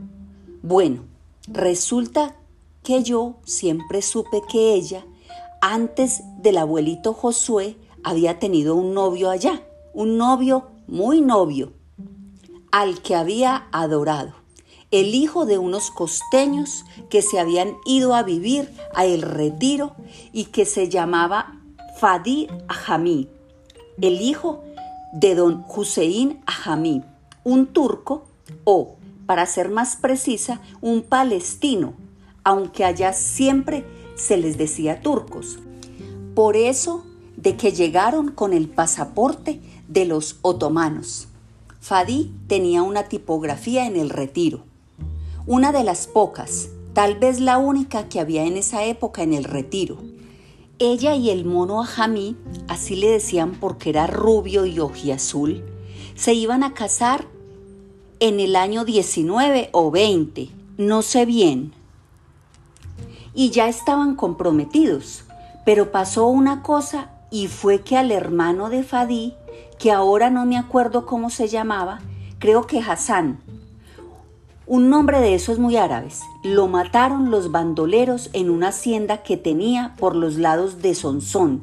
Bueno, 0.63 1.05
resulta 1.49 2.37
que 2.83 3.03
yo 3.03 3.37
siempre 3.45 4.03
supe 4.03 4.43
que 4.51 4.75
ella, 4.75 5.07
antes 5.63 6.21
del 6.43 6.59
abuelito 6.59 7.15
Josué, 7.15 7.77
había 8.05 8.39
tenido 8.39 8.75
un 8.75 8.93
novio 8.93 9.31
allá, 9.31 9.63
un 9.95 10.19
novio 10.19 10.69
muy 10.87 11.23
novio, 11.23 11.73
al 12.71 13.01
que 13.01 13.15
había 13.15 13.67
adorado, 13.73 14.35
el 14.91 15.15
hijo 15.15 15.47
de 15.47 15.57
unos 15.57 15.91
costeños 15.91 16.85
que 17.09 17.23
se 17.23 17.39
habían 17.39 17.77
ido 17.87 18.15
a 18.15 18.25
vivir 18.25 18.71
a 18.95 19.07
el 19.07 19.23
retiro 19.23 19.95
y 20.33 20.47
que 20.47 20.67
se 20.67 20.91
llamaba 20.91 21.61
Fadi 21.99 22.49
Ajamí 22.69 23.29
el 24.01 24.21
hijo 24.21 24.63
de 25.13 25.35
don 25.35 25.65
Hussein 25.69 26.41
Ajamí, 26.47 27.03
un 27.45 27.67
turco 27.67 28.25
o, 28.65 28.97
para 29.27 29.47
ser 29.47 29.69
más 29.69 29.97
precisa, 29.97 30.61
un 30.81 31.03
palestino, 31.03 31.95
aunque 32.45 32.85
allá 32.85 33.13
siempre 33.13 33.85
se 34.17 34.37
les 34.37 34.57
decía 34.57 35.01
turcos. 35.01 35.59
Por 36.35 36.57
eso 36.57 37.05
de 37.37 37.57
que 37.57 37.73
llegaron 37.73 38.31
con 38.31 38.53
el 38.53 38.69
pasaporte 38.69 39.61
de 39.89 40.05
los 40.05 40.39
otomanos. 40.43 41.29
Fadi 41.81 42.33
tenía 42.47 42.83
una 42.83 43.05
tipografía 43.05 43.87
en 43.87 43.97
el 43.97 44.11
retiro, 44.11 44.65
una 45.47 45.73
de 45.73 45.83
las 45.83 46.07
pocas, 46.07 46.69
tal 46.93 47.19
vez 47.19 47.41
la 47.41 47.59
única 47.59 48.09
que 48.09 48.21
había 48.21 48.45
en 48.45 48.57
esa 48.57 48.85
época 48.85 49.23
en 49.23 49.33
el 49.33 49.45
retiro. 49.45 49.99
Ella 50.83 51.15
y 51.15 51.29
el 51.29 51.45
mono 51.45 51.83
Ajamí, 51.83 52.39
así 52.67 52.97
le 52.97 53.11
decían 53.11 53.53
porque 53.61 53.91
era 53.91 54.07
rubio 54.07 54.65
y 54.65 54.81
ojiazul, 54.81 55.63
se 56.15 56.33
iban 56.33 56.63
a 56.65 56.73
casar 56.73 57.27
en 58.19 58.41
el 58.41 58.57
año 58.57 58.87
19 58.87 59.69
o 59.73 59.91
20, 59.91 60.49
no 60.79 61.03
sé 61.03 61.27
bien. 61.27 61.75
Y 63.35 63.51
ya 63.51 63.69
estaban 63.69 64.17
comprometidos, 64.17 65.25
pero 65.67 65.93
pasó 65.93 66.29
una 66.29 66.63
cosa 66.63 67.11
y 67.31 67.49
fue 67.49 67.83
que 67.83 67.99
al 67.99 68.11
hermano 68.11 68.71
de 68.71 68.83
Fadí, 68.83 69.35
que 69.79 69.93
ahora 69.93 70.31
no 70.31 70.47
me 70.47 70.57
acuerdo 70.57 71.05
cómo 71.05 71.29
se 71.29 71.49
llamaba, 71.49 72.01
creo 72.39 72.67
que 72.67 72.81
Hassan, 72.81 73.43
un 74.71 74.89
nombre 74.89 75.19
de 75.19 75.35
esos 75.35 75.59
muy 75.59 75.77
árabes. 75.77 76.21
Lo 76.45 76.69
mataron 76.69 77.33
los 77.33 77.51
bandoleros 77.51 78.31
en 78.33 78.49
una 78.49 78.69
hacienda 78.69 79.25
que 79.25 79.37
tenía 79.37 79.97
por 79.99 80.15
los 80.15 80.37
lados 80.37 80.81
de 80.81 80.95
Sonsón. 80.95 81.61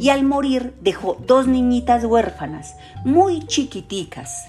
Y 0.00 0.08
al 0.08 0.24
morir 0.24 0.74
dejó 0.80 1.16
dos 1.24 1.46
niñitas 1.46 2.04
huérfanas, 2.04 2.74
muy 3.04 3.46
chiquiticas, 3.46 4.48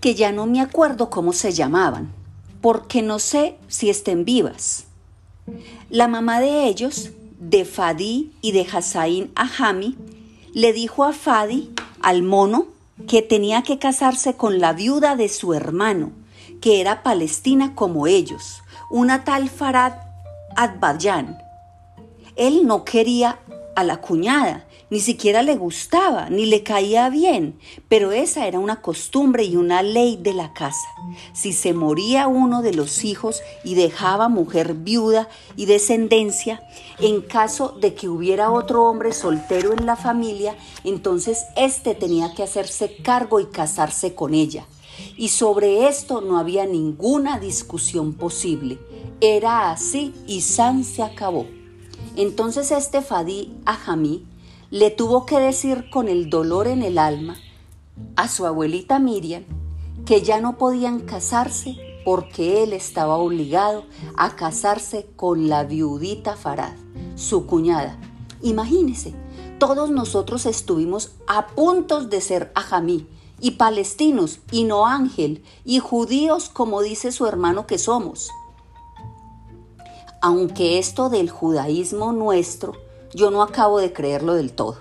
que 0.00 0.16
ya 0.16 0.32
no 0.32 0.46
me 0.46 0.60
acuerdo 0.60 1.10
cómo 1.10 1.32
se 1.32 1.52
llamaban, 1.52 2.10
porque 2.60 3.02
no 3.02 3.20
sé 3.20 3.56
si 3.68 3.88
estén 3.88 4.24
vivas. 4.24 4.86
La 5.90 6.08
mamá 6.08 6.40
de 6.40 6.66
ellos, 6.66 7.10
de 7.38 7.64
Fadi 7.66 8.32
y 8.40 8.50
de 8.50 8.66
Hassain 8.66 9.30
Ahami, 9.36 9.96
le 10.54 10.72
dijo 10.72 11.04
a 11.04 11.12
Fadi, 11.12 11.70
al 12.02 12.24
mono, 12.24 12.66
que 13.06 13.22
tenía 13.22 13.62
que 13.62 13.78
casarse 13.78 14.34
con 14.34 14.58
la 14.58 14.72
viuda 14.72 15.14
de 15.14 15.28
su 15.28 15.54
hermano, 15.54 16.10
que 16.60 16.80
era 16.80 17.02
palestina 17.02 17.74
como 17.74 18.06
ellos, 18.06 18.62
una 18.90 19.24
tal 19.24 19.48
Farad 19.48 19.94
Adbayan. 20.56 21.38
Él 22.36 22.66
no 22.66 22.84
quería 22.84 23.38
a 23.76 23.84
la 23.84 24.00
cuñada, 24.00 24.66
ni 24.90 25.00
siquiera 25.00 25.42
le 25.42 25.56
gustaba, 25.56 26.30
ni 26.30 26.46
le 26.46 26.62
caía 26.62 27.08
bien, 27.10 27.58
pero 27.88 28.10
esa 28.10 28.46
era 28.46 28.58
una 28.58 28.80
costumbre 28.80 29.44
y 29.44 29.56
una 29.56 29.82
ley 29.82 30.16
de 30.16 30.32
la 30.32 30.52
casa. 30.52 30.88
Si 31.32 31.52
se 31.52 31.74
moría 31.74 32.26
uno 32.26 32.62
de 32.62 32.72
los 32.72 33.04
hijos 33.04 33.42
y 33.64 33.74
dejaba 33.74 34.28
mujer 34.28 34.74
viuda 34.74 35.28
y 35.56 35.66
descendencia, 35.66 36.62
en 36.98 37.20
caso 37.20 37.68
de 37.80 37.94
que 37.94 38.08
hubiera 38.08 38.50
otro 38.50 38.84
hombre 38.84 39.12
soltero 39.12 39.72
en 39.72 39.86
la 39.86 39.96
familia, 39.96 40.56
entonces 40.84 41.44
éste 41.56 41.94
tenía 41.94 42.34
que 42.34 42.42
hacerse 42.42 42.96
cargo 42.96 43.40
y 43.40 43.46
casarse 43.46 44.14
con 44.14 44.34
ella. 44.34 44.66
Y 45.18 45.28
sobre 45.28 45.88
esto 45.88 46.20
no 46.20 46.38
había 46.38 46.64
ninguna 46.64 47.40
discusión 47.40 48.14
posible. 48.14 48.78
Era 49.20 49.72
así 49.72 50.14
y 50.28 50.42
San 50.42 50.84
se 50.84 51.02
acabó. 51.02 51.46
Entonces 52.14 52.70
este 52.70 53.02
Fadí 53.02 53.52
Ajamí 53.64 54.24
le 54.70 54.92
tuvo 54.92 55.26
que 55.26 55.40
decir 55.40 55.90
con 55.90 56.08
el 56.08 56.30
dolor 56.30 56.68
en 56.68 56.82
el 56.82 56.98
alma 56.98 57.36
a 58.14 58.28
su 58.28 58.46
abuelita 58.46 59.00
Miriam 59.00 59.42
que 60.06 60.22
ya 60.22 60.40
no 60.40 60.56
podían 60.56 61.00
casarse 61.00 61.76
porque 62.04 62.62
él 62.62 62.72
estaba 62.72 63.16
obligado 63.16 63.86
a 64.16 64.36
casarse 64.36 65.10
con 65.16 65.48
la 65.48 65.64
viudita 65.64 66.36
Farad, 66.36 66.76
su 67.16 67.44
cuñada. 67.44 67.98
Imagínese, 68.40 69.14
todos 69.58 69.90
nosotros 69.90 70.46
estuvimos 70.46 71.16
a 71.26 71.48
puntos 71.48 72.08
de 72.08 72.20
ser 72.20 72.52
ajamí, 72.54 73.08
y 73.40 73.52
palestinos, 73.52 74.40
y 74.50 74.64
no 74.64 74.86
ángel, 74.86 75.44
y 75.64 75.78
judíos 75.78 76.48
como 76.48 76.82
dice 76.82 77.12
su 77.12 77.26
hermano 77.26 77.66
que 77.66 77.78
somos. 77.78 78.30
Aunque 80.20 80.78
esto 80.78 81.10
del 81.10 81.30
judaísmo 81.30 82.12
nuestro 82.12 82.74
yo 83.14 83.30
no 83.30 83.42
acabo 83.42 83.78
de 83.78 83.92
creerlo 83.92 84.34
del 84.34 84.52
todo. 84.52 84.76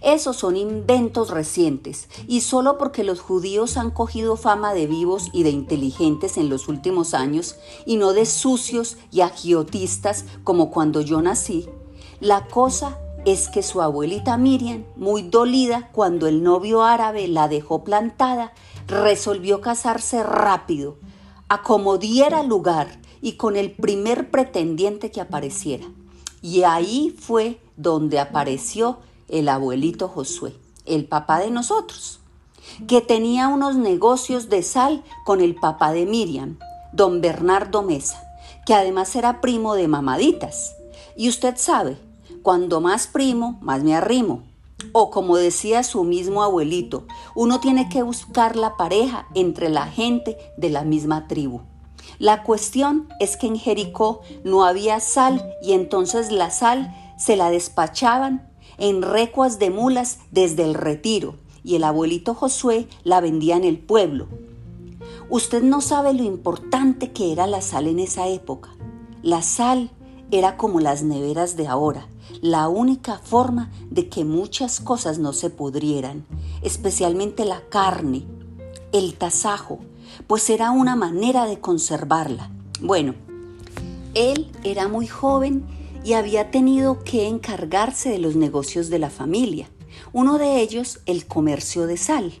Esos 0.00 0.36
son 0.36 0.56
inventos 0.56 1.30
recientes 1.30 2.08
y 2.28 2.42
solo 2.42 2.78
porque 2.78 3.02
los 3.02 3.20
judíos 3.20 3.76
han 3.76 3.90
cogido 3.90 4.36
fama 4.36 4.72
de 4.72 4.86
vivos 4.86 5.28
y 5.32 5.42
de 5.42 5.50
inteligentes 5.50 6.36
en 6.36 6.48
los 6.48 6.68
últimos 6.68 7.14
años 7.14 7.56
y 7.84 7.96
no 7.96 8.12
de 8.12 8.24
sucios 8.24 8.96
y 9.10 9.22
agiotistas 9.22 10.24
como 10.44 10.70
cuando 10.70 11.00
yo 11.00 11.20
nací, 11.20 11.68
la 12.20 12.46
cosa 12.46 12.98
es 13.32 13.48
que 13.48 13.62
su 13.62 13.82
abuelita 13.82 14.38
Miriam, 14.38 14.84
muy 14.96 15.22
dolida 15.22 15.90
cuando 15.92 16.26
el 16.26 16.42
novio 16.42 16.82
árabe 16.82 17.28
la 17.28 17.46
dejó 17.46 17.84
plantada, 17.84 18.52
resolvió 18.86 19.60
casarse 19.60 20.22
rápido, 20.22 20.96
a 21.48 21.62
como 21.62 21.98
diera 21.98 22.42
lugar 22.42 22.98
y 23.20 23.32
con 23.32 23.56
el 23.56 23.72
primer 23.72 24.30
pretendiente 24.30 25.10
que 25.10 25.20
apareciera. 25.20 25.84
Y 26.40 26.62
ahí 26.62 27.14
fue 27.18 27.60
donde 27.76 28.18
apareció 28.18 28.98
el 29.28 29.48
abuelito 29.48 30.08
Josué, 30.08 30.54
el 30.86 31.04
papá 31.04 31.40
de 31.40 31.50
nosotros, 31.50 32.20
que 32.86 33.02
tenía 33.02 33.48
unos 33.48 33.76
negocios 33.76 34.48
de 34.48 34.62
sal 34.62 35.04
con 35.26 35.42
el 35.42 35.54
papá 35.54 35.92
de 35.92 36.06
Miriam, 36.06 36.58
don 36.92 37.20
Bernardo 37.20 37.82
Mesa, 37.82 38.22
que 38.64 38.74
además 38.74 39.14
era 39.16 39.42
primo 39.42 39.74
de 39.74 39.86
mamaditas. 39.86 40.74
Y 41.16 41.28
usted 41.28 41.56
sabe, 41.56 41.98
cuando 42.42 42.80
más 42.80 43.06
primo, 43.06 43.58
más 43.60 43.82
me 43.82 43.94
arrimo. 43.94 44.42
O 44.92 45.10
como 45.10 45.36
decía 45.36 45.82
su 45.82 46.04
mismo 46.04 46.42
abuelito, 46.42 47.06
uno 47.34 47.60
tiene 47.60 47.88
que 47.88 48.02
buscar 48.02 48.56
la 48.56 48.76
pareja 48.76 49.26
entre 49.34 49.68
la 49.68 49.86
gente 49.86 50.36
de 50.56 50.70
la 50.70 50.84
misma 50.84 51.26
tribu. 51.26 51.62
La 52.18 52.42
cuestión 52.42 53.08
es 53.20 53.36
que 53.36 53.46
en 53.46 53.56
Jericó 53.56 54.22
no 54.44 54.64
había 54.64 55.00
sal 55.00 55.44
y 55.62 55.72
entonces 55.72 56.30
la 56.30 56.50
sal 56.50 56.94
se 57.16 57.36
la 57.36 57.50
despachaban 57.50 58.50
en 58.78 59.02
recuas 59.02 59.58
de 59.58 59.70
mulas 59.70 60.18
desde 60.30 60.64
el 60.64 60.74
retiro 60.74 61.36
y 61.64 61.74
el 61.74 61.84
abuelito 61.84 62.34
Josué 62.34 62.88
la 63.04 63.20
vendía 63.20 63.56
en 63.56 63.64
el 63.64 63.78
pueblo. 63.78 64.28
Usted 65.28 65.62
no 65.62 65.80
sabe 65.80 66.14
lo 66.14 66.22
importante 66.22 67.12
que 67.12 67.32
era 67.32 67.46
la 67.46 67.60
sal 67.60 67.86
en 67.86 67.98
esa 67.98 68.28
época. 68.28 68.70
La 69.22 69.42
sal 69.42 69.90
era 70.30 70.56
como 70.56 70.80
las 70.80 71.02
neveras 71.02 71.56
de 71.56 71.66
ahora, 71.66 72.06
la 72.42 72.68
única 72.68 73.18
forma 73.18 73.70
de 73.90 74.08
que 74.08 74.24
muchas 74.24 74.80
cosas 74.80 75.18
no 75.18 75.32
se 75.32 75.50
pudrieran, 75.50 76.26
especialmente 76.62 77.44
la 77.44 77.62
carne, 77.68 78.24
el 78.92 79.14
tasajo, 79.14 79.78
pues 80.26 80.50
era 80.50 80.70
una 80.70 80.96
manera 80.96 81.46
de 81.46 81.60
conservarla. 81.60 82.50
Bueno, 82.80 83.14
él 84.14 84.50
era 84.64 84.88
muy 84.88 85.06
joven 85.06 85.64
y 86.04 86.12
había 86.12 86.50
tenido 86.50 87.02
que 87.04 87.26
encargarse 87.26 88.10
de 88.10 88.18
los 88.18 88.36
negocios 88.36 88.88
de 88.88 88.98
la 88.98 89.10
familia. 89.10 89.68
Uno 90.12 90.38
de 90.38 90.60
ellos, 90.60 91.00
el 91.06 91.26
comercio 91.26 91.86
de 91.86 91.96
sal, 91.96 92.32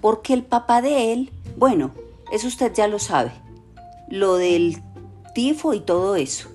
porque 0.00 0.32
el 0.32 0.44
papá 0.44 0.82
de 0.82 1.12
él, 1.12 1.30
bueno, 1.56 1.92
eso 2.32 2.48
usted 2.48 2.72
ya 2.74 2.88
lo 2.88 2.98
sabe, 2.98 3.32
lo 4.08 4.36
del 4.36 4.82
tifo 5.34 5.74
y 5.74 5.80
todo 5.80 6.16
eso. 6.16 6.48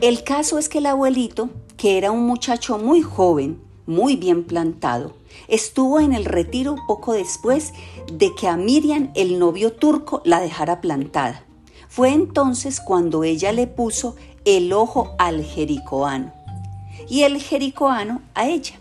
El 0.00 0.24
caso 0.24 0.58
es 0.58 0.68
que 0.68 0.78
el 0.78 0.86
abuelito, 0.86 1.50
que 1.76 1.98
era 1.98 2.10
un 2.10 2.26
muchacho 2.26 2.78
muy 2.78 3.02
joven, 3.02 3.60
muy 3.86 4.16
bien 4.16 4.44
plantado, 4.44 5.14
Estuvo 5.48 6.00
en 6.00 6.12
el 6.12 6.24
retiro 6.24 6.76
poco 6.86 7.12
después 7.12 7.72
de 8.12 8.34
que 8.34 8.48
a 8.48 8.56
Miriam 8.56 9.10
el 9.14 9.38
novio 9.38 9.72
turco 9.72 10.22
la 10.24 10.40
dejara 10.40 10.80
plantada. 10.80 11.44
Fue 11.88 12.10
entonces 12.10 12.80
cuando 12.80 13.24
ella 13.24 13.52
le 13.52 13.66
puso 13.66 14.16
el 14.44 14.72
ojo 14.72 15.14
al 15.18 15.44
jericoano 15.44 16.32
y 17.08 17.22
el 17.22 17.40
jericoano 17.40 18.22
a 18.34 18.48
ella. 18.48 18.74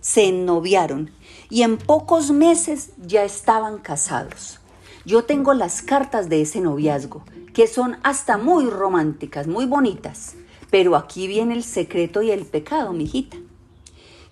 Se 0.00 0.26
ennoviaron 0.26 1.10
y 1.48 1.62
en 1.62 1.78
pocos 1.78 2.30
meses 2.30 2.90
ya 2.98 3.24
estaban 3.24 3.78
casados. 3.78 4.60
Yo 5.04 5.24
tengo 5.24 5.54
las 5.54 5.82
cartas 5.82 6.28
de 6.28 6.42
ese 6.42 6.60
noviazgo, 6.60 7.22
que 7.54 7.66
son 7.66 7.96
hasta 8.02 8.36
muy 8.36 8.66
románticas, 8.66 9.46
muy 9.46 9.66
bonitas. 9.66 10.34
Pero 10.70 10.96
aquí 10.96 11.26
viene 11.26 11.54
el 11.54 11.64
secreto 11.64 12.22
y 12.22 12.30
el 12.30 12.46
pecado, 12.46 12.92
mijita, 12.92 13.36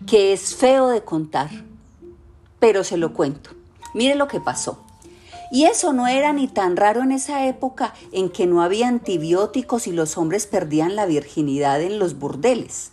que 0.06 0.32
es 0.32 0.54
feo 0.54 0.88
de 0.88 1.02
contar 1.02 1.50
pero 2.58 2.84
se 2.84 2.96
lo 2.96 3.12
cuento. 3.12 3.50
Mire 3.94 4.14
lo 4.14 4.28
que 4.28 4.40
pasó. 4.40 4.78
Y 5.50 5.64
eso 5.64 5.92
no 5.92 6.06
era 6.06 6.32
ni 6.32 6.46
tan 6.46 6.76
raro 6.76 7.02
en 7.02 7.12
esa 7.12 7.46
época 7.46 7.94
en 8.12 8.28
que 8.28 8.46
no 8.46 8.62
había 8.62 8.88
antibióticos 8.88 9.86
y 9.86 9.92
los 9.92 10.18
hombres 10.18 10.46
perdían 10.46 10.94
la 10.94 11.06
virginidad 11.06 11.80
en 11.80 11.98
los 11.98 12.18
burdeles. 12.18 12.92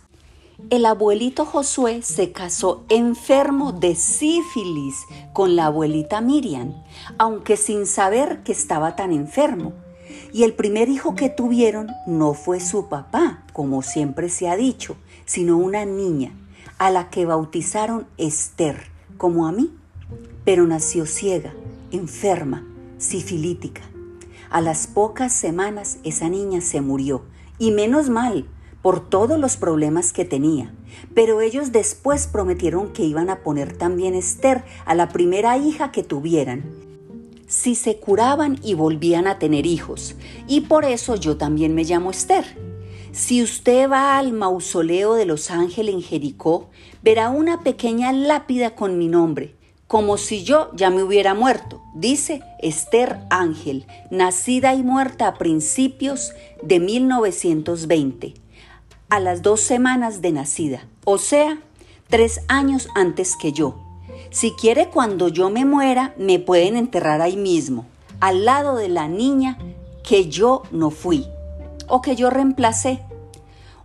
El 0.70 0.86
abuelito 0.86 1.44
Josué 1.44 2.00
se 2.00 2.32
casó 2.32 2.84
enfermo 2.88 3.72
de 3.72 3.94
sífilis 3.94 4.96
con 5.34 5.54
la 5.54 5.66
abuelita 5.66 6.22
Miriam, 6.22 6.72
aunque 7.18 7.58
sin 7.58 7.84
saber 7.84 8.42
que 8.42 8.52
estaba 8.52 8.96
tan 8.96 9.12
enfermo. 9.12 9.74
Y 10.36 10.44
el 10.44 10.52
primer 10.52 10.90
hijo 10.90 11.14
que 11.14 11.30
tuvieron 11.30 11.88
no 12.06 12.34
fue 12.34 12.60
su 12.60 12.90
papá, 12.90 13.42
como 13.54 13.80
siempre 13.80 14.28
se 14.28 14.50
ha 14.50 14.54
dicho, 14.54 14.98
sino 15.24 15.56
una 15.56 15.86
niña, 15.86 16.34
a 16.76 16.90
la 16.90 17.08
que 17.08 17.24
bautizaron 17.24 18.06
Esther 18.18 18.88
como 19.16 19.46
a 19.46 19.52
mí, 19.52 19.72
pero 20.44 20.66
nació 20.66 21.06
ciega, 21.06 21.54
enferma, 21.90 22.66
sifilítica. 22.98 23.80
A 24.50 24.60
las 24.60 24.86
pocas 24.86 25.32
semanas 25.32 26.00
esa 26.04 26.28
niña 26.28 26.60
se 26.60 26.82
murió, 26.82 27.22
y 27.58 27.70
menos 27.70 28.10
mal, 28.10 28.46
por 28.82 29.08
todos 29.08 29.40
los 29.40 29.56
problemas 29.56 30.12
que 30.12 30.26
tenía. 30.26 30.74
Pero 31.14 31.40
ellos 31.40 31.72
después 31.72 32.26
prometieron 32.26 32.92
que 32.92 33.04
iban 33.04 33.30
a 33.30 33.38
poner 33.38 33.74
también 33.74 34.14
Esther 34.14 34.64
a 34.84 34.94
la 34.94 35.08
primera 35.08 35.56
hija 35.56 35.92
que 35.92 36.02
tuvieran, 36.02 36.85
si 37.46 37.74
se 37.74 37.98
curaban 37.98 38.58
y 38.62 38.74
volvían 38.74 39.26
a 39.26 39.38
tener 39.38 39.66
hijos. 39.66 40.14
Y 40.46 40.62
por 40.62 40.84
eso 40.84 41.16
yo 41.16 41.36
también 41.36 41.74
me 41.74 41.84
llamo 41.84 42.10
Esther. 42.10 42.44
Si 43.12 43.42
usted 43.42 43.90
va 43.90 44.18
al 44.18 44.32
mausoleo 44.32 45.14
de 45.14 45.24
los 45.24 45.50
ángeles 45.50 45.94
en 45.94 46.02
Jericó, 46.02 46.68
verá 47.02 47.30
una 47.30 47.60
pequeña 47.60 48.12
lápida 48.12 48.74
con 48.74 48.98
mi 48.98 49.08
nombre, 49.08 49.54
como 49.86 50.18
si 50.18 50.44
yo 50.44 50.70
ya 50.74 50.90
me 50.90 51.02
hubiera 51.02 51.32
muerto, 51.32 51.80
dice 51.94 52.42
Esther 52.60 53.20
Ángel, 53.30 53.86
nacida 54.10 54.74
y 54.74 54.82
muerta 54.82 55.28
a 55.28 55.34
principios 55.34 56.32
de 56.62 56.80
1920, 56.80 58.34
a 59.08 59.20
las 59.20 59.42
dos 59.42 59.60
semanas 59.60 60.20
de 60.20 60.32
nacida, 60.32 60.86
o 61.04 61.18
sea, 61.18 61.62
tres 62.08 62.40
años 62.48 62.88
antes 62.94 63.36
que 63.40 63.52
yo. 63.52 63.85
Si 64.30 64.52
quiere 64.52 64.88
cuando 64.88 65.28
yo 65.28 65.50
me 65.50 65.64
muera, 65.64 66.14
me 66.18 66.38
pueden 66.38 66.76
enterrar 66.76 67.20
ahí 67.20 67.36
mismo, 67.36 67.86
al 68.20 68.44
lado 68.44 68.76
de 68.76 68.88
la 68.88 69.08
niña 69.08 69.58
que 70.02 70.28
yo 70.28 70.62
no 70.70 70.90
fui 70.90 71.26
o 71.88 72.02
que 72.02 72.16
yo 72.16 72.30
reemplacé. 72.30 73.00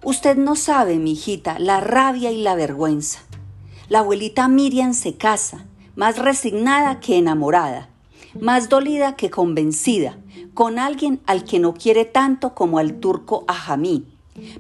Usted 0.04 0.36
no 0.38 0.56
sabe, 0.56 0.98
mi 0.98 1.12
hijita, 1.12 1.60
la 1.60 1.80
rabia 1.80 2.32
y 2.32 2.42
la 2.42 2.56
vergüenza. 2.56 3.20
La 3.90 4.00
abuelita 4.00 4.48
Miriam 4.48 4.94
se 4.94 5.16
casa, 5.16 5.66
más 5.96 6.18
resignada 6.18 7.00
que 7.00 7.18
enamorada, 7.18 7.90
más 8.40 8.70
dolida 8.70 9.16
que 9.16 9.30
convencida, 9.30 10.18
con 10.54 10.80
alguien 10.80 11.22
al 11.26 11.44
que 11.44 11.60
no 11.60 11.74
quiere 11.74 12.06
tanto 12.06 12.56
como 12.56 12.78
al 12.78 12.96
turco 12.96 13.44
Ajamí, 13.48 14.06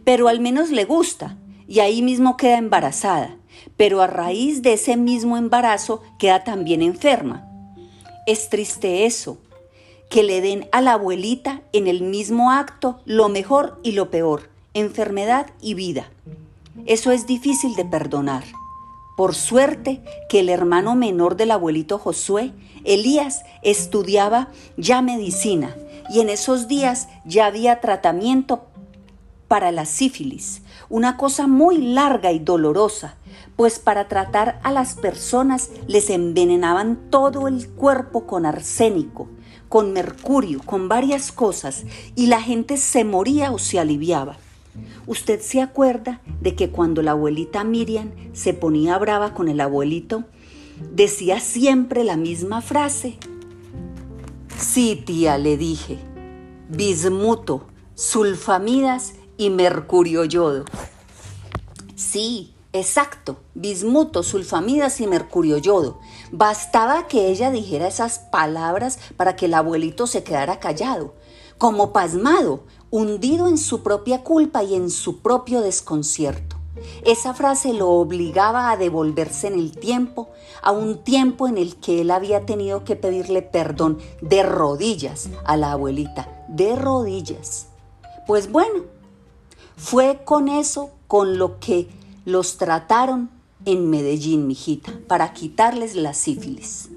pero 0.03 0.27
al 0.27 0.39
menos 0.39 0.69
le 0.69 0.85
gusta, 0.85 1.37
y 1.67 1.79
ahí 1.79 2.01
mismo 2.01 2.37
queda 2.37 2.57
embarazada, 2.57 3.37
pero 3.81 4.03
a 4.03 4.05
raíz 4.05 4.61
de 4.61 4.73
ese 4.73 4.95
mismo 4.95 5.37
embarazo 5.37 6.03
queda 6.19 6.43
también 6.43 6.83
enferma. 6.83 7.47
Es 8.27 8.47
triste 8.47 9.07
eso, 9.07 9.39
que 10.07 10.21
le 10.21 10.39
den 10.39 10.69
a 10.71 10.81
la 10.81 10.93
abuelita 10.93 11.63
en 11.73 11.87
el 11.87 12.03
mismo 12.03 12.51
acto 12.51 12.99
lo 13.05 13.27
mejor 13.27 13.79
y 13.81 13.93
lo 13.93 14.11
peor, 14.11 14.51
enfermedad 14.75 15.47
y 15.61 15.73
vida. 15.73 16.11
Eso 16.85 17.09
es 17.09 17.25
difícil 17.25 17.73
de 17.73 17.83
perdonar. 17.83 18.43
Por 19.17 19.33
suerte 19.33 20.03
que 20.29 20.41
el 20.41 20.49
hermano 20.49 20.93
menor 20.93 21.35
del 21.35 21.49
abuelito 21.49 21.97
Josué, 21.97 22.53
Elías, 22.83 23.41
estudiaba 23.63 24.49
ya 24.77 25.01
medicina 25.01 25.75
y 26.11 26.19
en 26.19 26.29
esos 26.29 26.67
días 26.67 27.07
ya 27.25 27.47
había 27.47 27.81
tratamiento 27.81 28.61
para 29.47 29.71
la 29.71 29.85
sífilis, 29.85 30.61
una 30.87 31.17
cosa 31.17 31.47
muy 31.47 31.79
larga 31.79 32.31
y 32.31 32.37
dolorosa, 32.37 33.17
pues 33.61 33.77
para 33.77 34.07
tratar 34.07 34.59
a 34.63 34.71
las 34.71 34.95
personas 34.95 35.69
les 35.85 36.09
envenenaban 36.09 36.97
todo 37.11 37.47
el 37.47 37.69
cuerpo 37.69 38.25
con 38.25 38.47
arsénico, 38.47 39.29
con 39.69 39.93
mercurio, 39.93 40.61
con 40.65 40.89
varias 40.89 41.31
cosas, 41.31 41.83
y 42.15 42.25
la 42.25 42.41
gente 42.41 42.77
se 42.77 43.03
moría 43.03 43.51
o 43.51 43.59
se 43.59 43.77
aliviaba. 43.77 44.37
¿Usted 45.05 45.41
se 45.41 45.61
acuerda 45.61 46.21
de 46.41 46.55
que 46.55 46.71
cuando 46.71 47.03
la 47.03 47.11
abuelita 47.11 47.63
Miriam 47.63 48.09
se 48.33 48.55
ponía 48.55 48.97
brava 48.97 49.35
con 49.35 49.47
el 49.47 49.61
abuelito, 49.61 50.23
decía 50.95 51.39
siempre 51.39 52.03
la 52.03 52.17
misma 52.17 52.61
frase? 52.61 53.19
Sí, 54.57 55.03
tía, 55.05 55.37
le 55.37 55.55
dije, 55.55 55.99
bismuto, 56.67 57.67
sulfamidas 57.93 59.13
y 59.37 59.51
mercurio 59.51 60.25
yodo. 60.25 60.65
Sí, 61.93 62.55
exacto, 62.73 63.37
bismuto, 63.53 64.23
sulfamidas 64.23 65.01
y 65.01 65.07
mercurio 65.07 65.57
yodo. 65.57 65.99
Bastaba 66.31 67.07
que 67.07 67.27
ella 67.29 67.51
dijera 67.51 67.87
esas 67.87 68.19
palabras 68.19 68.99
para 69.17 69.35
que 69.35 69.45
el 69.45 69.53
abuelito 69.53 70.07
se 70.07 70.23
quedara 70.23 70.59
callado, 70.59 71.13
como 71.57 71.93
pasmado, 71.93 72.63
hundido 72.89 73.47
en 73.47 73.57
su 73.57 73.83
propia 73.83 74.23
culpa 74.23 74.63
y 74.63 74.75
en 74.75 74.89
su 74.89 75.21
propio 75.21 75.61
desconcierto. 75.61 76.57
Esa 77.05 77.33
frase 77.33 77.73
lo 77.73 77.89
obligaba 77.89 78.71
a 78.71 78.77
devolverse 78.77 79.47
en 79.47 79.53
el 79.53 79.71
tiempo, 79.71 80.29
a 80.61 80.71
un 80.71 81.03
tiempo 81.03 81.47
en 81.47 81.57
el 81.57 81.75
que 81.75 82.01
él 82.01 82.11
había 82.11 82.45
tenido 82.45 82.83
que 82.83 82.95
pedirle 82.95 83.41
perdón 83.41 83.99
de 84.21 84.43
rodillas 84.43 85.29
a 85.43 85.57
la 85.57 85.73
abuelita, 85.73 86.45
de 86.47 86.75
rodillas. 86.75 87.67
Pues 88.25 88.51
bueno, 88.51 88.83
fue 89.75 90.21
con 90.23 90.47
eso 90.47 90.91
con 91.07 91.37
lo 91.37 91.59
que 91.59 91.89
los 92.25 92.57
trataron 92.57 93.29
en 93.65 93.89
Medellín, 93.89 94.47
mijita, 94.47 94.93
para 95.07 95.33
quitarles 95.33 95.95
la 95.95 96.13
sífilis 96.13 96.89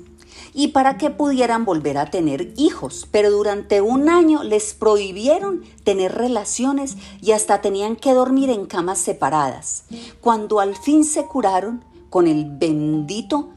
y 0.55 0.69
para 0.69 0.97
que 0.97 1.11
pudieran 1.11 1.65
volver 1.65 1.99
a 1.99 2.11
tener 2.11 2.55
hijos. 2.57 3.09
Pero 3.11 3.31
durante 3.31 3.81
un 3.81 4.09
año 4.09 4.43
les 4.43 4.73
prohibieron 4.73 5.63
tener 5.83 6.15
relaciones 6.15 6.97
y 7.21 7.33
hasta 7.33 7.61
tenían 7.61 7.97
que 7.97 8.15
dormir 8.15 8.51
en 8.51 8.67
camas 8.67 8.99
separadas. 8.99 9.85
Cuando 10.21 10.61
al 10.61 10.77
fin 10.77 11.05
se 11.05 11.27
curaron 11.27 11.85
con 12.09 12.29
el 12.29 12.47
bendito 12.47 13.51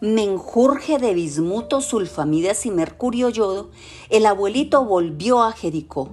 menjurje 0.00 0.98
de 0.98 1.12
bismuto, 1.14 1.80
sulfamidas 1.80 2.64
y 2.64 2.70
mercurio 2.70 3.28
yodo, 3.28 3.70
el 4.08 4.26
abuelito 4.26 4.84
volvió 4.84 5.42
a 5.42 5.52
Jericó 5.52 6.10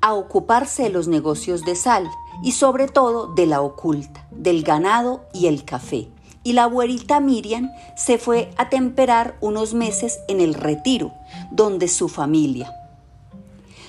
a 0.00 0.14
ocuparse 0.14 0.84
de 0.84 0.90
los 0.90 1.08
negocios 1.08 1.62
de 1.62 1.74
sal 1.74 2.08
y 2.42 2.52
sobre 2.52 2.88
todo 2.88 3.26
de 3.34 3.46
la 3.46 3.60
oculta, 3.60 4.26
del 4.30 4.62
ganado 4.62 5.24
y 5.32 5.46
el 5.46 5.64
café 5.64 6.08
y 6.46 6.52
la 6.52 6.62
abuelita 6.62 7.18
Miriam 7.18 7.72
se 7.96 8.18
fue 8.18 8.52
a 8.56 8.68
temperar 8.68 9.36
unos 9.40 9.74
meses 9.74 10.20
en 10.28 10.40
el 10.40 10.54
retiro, 10.54 11.12
donde 11.50 11.88
su 11.88 12.08
familia. 12.08 12.72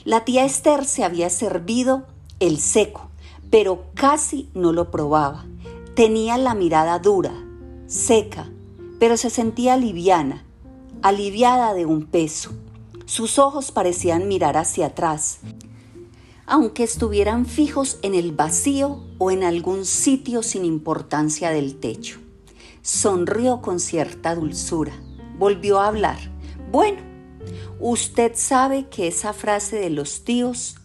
La 0.06 0.26
tía 0.26 0.44
Esther 0.44 0.84
se 0.86 1.04
había 1.04 1.30
servido 1.30 2.08
el 2.40 2.58
seco, 2.58 3.12
pero 3.52 3.84
casi 3.94 4.50
no 4.56 4.74
lo 4.74 4.90
probaba. 4.90 5.46
Tenía 5.96 6.36
la 6.40 6.56
mirada 6.56 6.98
dura, 6.98 7.34
seca, 7.86 8.50
pero 9.00 9.18
se 9.18 9.30
sentía 9.30 9.78
liviana, 9.78 10.44
aliviada 11.04 11.76
de 11.76 11.86
un 11.86 12.08
peso. 12.08 12.54
Sus 13.06 13.38
ojos 13.38 13.72
parecían 13.72 14.28
mirar 14.28 14.58
hacia 14.58 14.88
atrás, 14.88 15.42
aunque 16.48 16.84
estuvieran 16.84 17.46
fijos 17.46 18.00
en 18.02 18.16
el 18.16 18.32
vacío 18.32 19.04
o 19.18 19.32
en 19.32 19.44
algún 19.44 19.86
sitio 19.86 20.42
sin 20.42 20.64
importancia 20.64 21.52
del 21.52 21.76
techo. 21.76 22.20
Sonrió 22.82 23.62
con 23.62 23.82
cierta 23.82 24.34
dulzura. 24.34 24.94
Volvió 25.38 25.80
a 25.80 25.88
hablar. 25.88 26.18
Bueno, 26.72 27.02
usted 27.82 28.32
sabe 28.36 28.88
que 28.88 29.08
esa 29.08 29.34
frase 29.34 29.76
de 29.76 29.90
los 29.90 30.24
tíos 30.24 30.78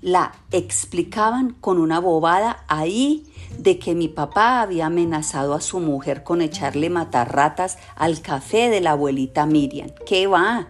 la 0.00 0.32
explicaban 0.50 1.54
con 1.60 1.78
una 1.78 1.98
bobada 1.98 2.64
ahí 2.66 3.26
de 3.58 3.78
que 3.78 3.94
mi 3.94 4.08
papá 4.08 4.62
había 4.62 4.86
amenazado 4.86 5.54
a 5.54 5.60
su 5.60 5.80
mujer 5.80 6.22
con 6.22 6.40
echarle 6.40 6.90
matarratas 6.90 7.78
al 7.94 8.20
café 8.20 8.70
de 8.70 8.80
la 8.80 8.92
abuelita 8.92 9.44
Miriam. 9.46 9.90
¿Qué 10.06 10.26
va? 10.26 10.68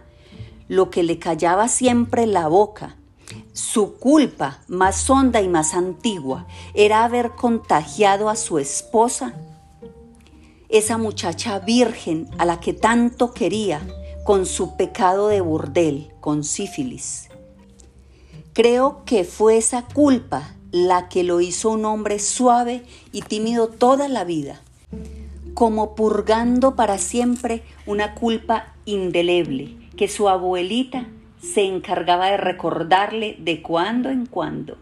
Lo 0.67 0.89
que 0.89 1.03
le 1.03 1.19
callaba 1.19 1.67
siempre 1.67 2.27
la 2.27 2.47
boca. 2.47 2.97
Su 3.55 3.95
culpa 3.95 4.59
más 4.67 5.09
honda 5.09 5.41
y 5.41 5.47
más 5.47 5.75
antigua 5.75 6.45
era 6.73 7.05
haber 7.05 7.31
contagiado 7.31 8.27
a 8.27 8.35
su 8.35 8.59
esposa 8.59 9.33
esa 10.67 10.97
muchacha 10.97 11.59
virgen 11.59 12.27
a 12.37 12.43
la 12.43 12.59
que 12.59 12.73
tanto 12.73 13.31
quería 13.31 13.79
con 14.25 14.45
su 14.45 14.75
pecado 14.75 15.29
de 15.29 15.39
burdel, 15.39 16.11
con 16.19 16.43
sífilis. 16.43 17.29
Creo 18.51 19.05
que 19.05 19.23
fue 19.23 19.55
esa 19.55 19.83
culpa 19.85 20.53
la 20.73 21.07
que 21.07 21.23
lo 21.23 21.39
hizo 21.39 21.69
un 21.69 21.85
hombre 21.85 22.19
suave 22.19 22.83
y 23.13 23.21
tímido 23.21 23.69
toda 23.69 24.09
la 24.09 24.25
vida, 24.25 24.59
como 25.53 25.95
purgando 25.95 26.75
para 26.75 26.97
siempre 26.97 27.63
una 27.85 28.15
culpa 28.15 28.73
indeleble 28.83 29.77
que 29.95 30.09
su 30.09 30.27
abuelita 30.27 31.07
se 31.53 31.63
encargaba 31.63 32.27
de 32.27 32.37
recordarle 32.37 33.35
de 33.39 33.61
cuando 33.61 34.09
en 34.09 34.25
cuando. 34.25 34.77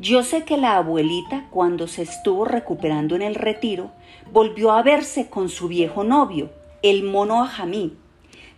Yo 0.00 0.22
sé 0.22 0.44
que 0.44 0.56
la 0.56 0.76
abuelita, 0.76 1.46
cuando 1.50 1.86
se 1.86 2.02
estuvo 2.02 2.44
recuperando 2.44 3.14
en 3.14 3.22
el 3.22 3.34
retiro, 3.34 3.90
volvió 4.32 4.72
a 4.72 4.82
verse 4.82 5.28
con 5.28 5.48
su 5.48 5.68
viejo 5.68 6.04
novio, 6.04 6.50
el 6.82 7.04
mono 7.04 7.42
Ajamí. 7.42 7.94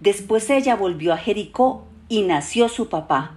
Después 0.00 0.48
ella 0.50 0.76
volvió 0.76 1.12
a 1.12 1.18
Jericó 1.18 1.85
y 2.09 2.22
nació 2.22 2.68
su 2.68 2.88
papá. 2.88 3.33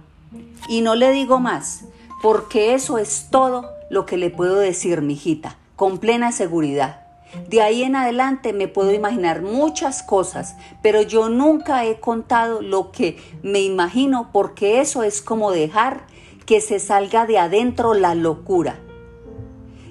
Y 0.68 0.80
no 0.80 0.94
le 0.94 1.10
digo 1.12 1.40
más, 1.40 1.84
porque 2.22 2.74
eso 2.74 2.98
es 2.98 3.28
todo 3.30 3.70
lo 3.90 4.06
que 4.06 4.16
le 4.16 4.30
puedo 4.30 4.56
decir, 4.58 5.02
mijita, 5.02 5.58
con 5.76 5.98
plena 5.98 6.32
seguridad. 6.32 7.03
De 7.48 7.62
ahí 7.62 7.82
en 7.82 7.96
adelante 7.96 8.52
me 8.52 8.68
puedo 8.68 8.92
imaginar 8.92 9.42
muchas 9.42 10.02
cosas, 10.02 10.56
pero 10.82 11.02
yo 11.02 11.28
nunca 11.28 11.84
he 11.84 12.00
contado 12.00 12.62
lo 12.62 12.92
que 12.92 13.16
me 13.42 13.60
imagino 13.60 14.30
porque 14.32 14.80
eso 14.80 15.02
es 15.02 15.20
como 15.22 15.50
dejar 15.50 16.06
que 16.46 16.60
se 16.60 16.78
salga 16.78 17.26
de 17.26 17.38
adentro 17.38 17.94
la 17.94 18.14
locura. 18.14 18.78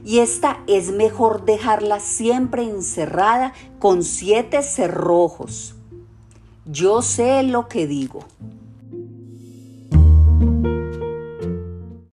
Y 0.06 0.20
esta 0.20 0.62
es 0.68 0.92
mejor 0.92 1.46
dejarla 1.46 2.00
siempre 2.00 2.64
encerrada 2.64 3.54
con 3.80 4.04
siete 4.04 4.62
cerrojos. 4.62 5.76
Yo 6.66 7.02
sé 7.02 7.44
lo 7.44 7.68
que 7.68 7.88
digo. 7.88 8.26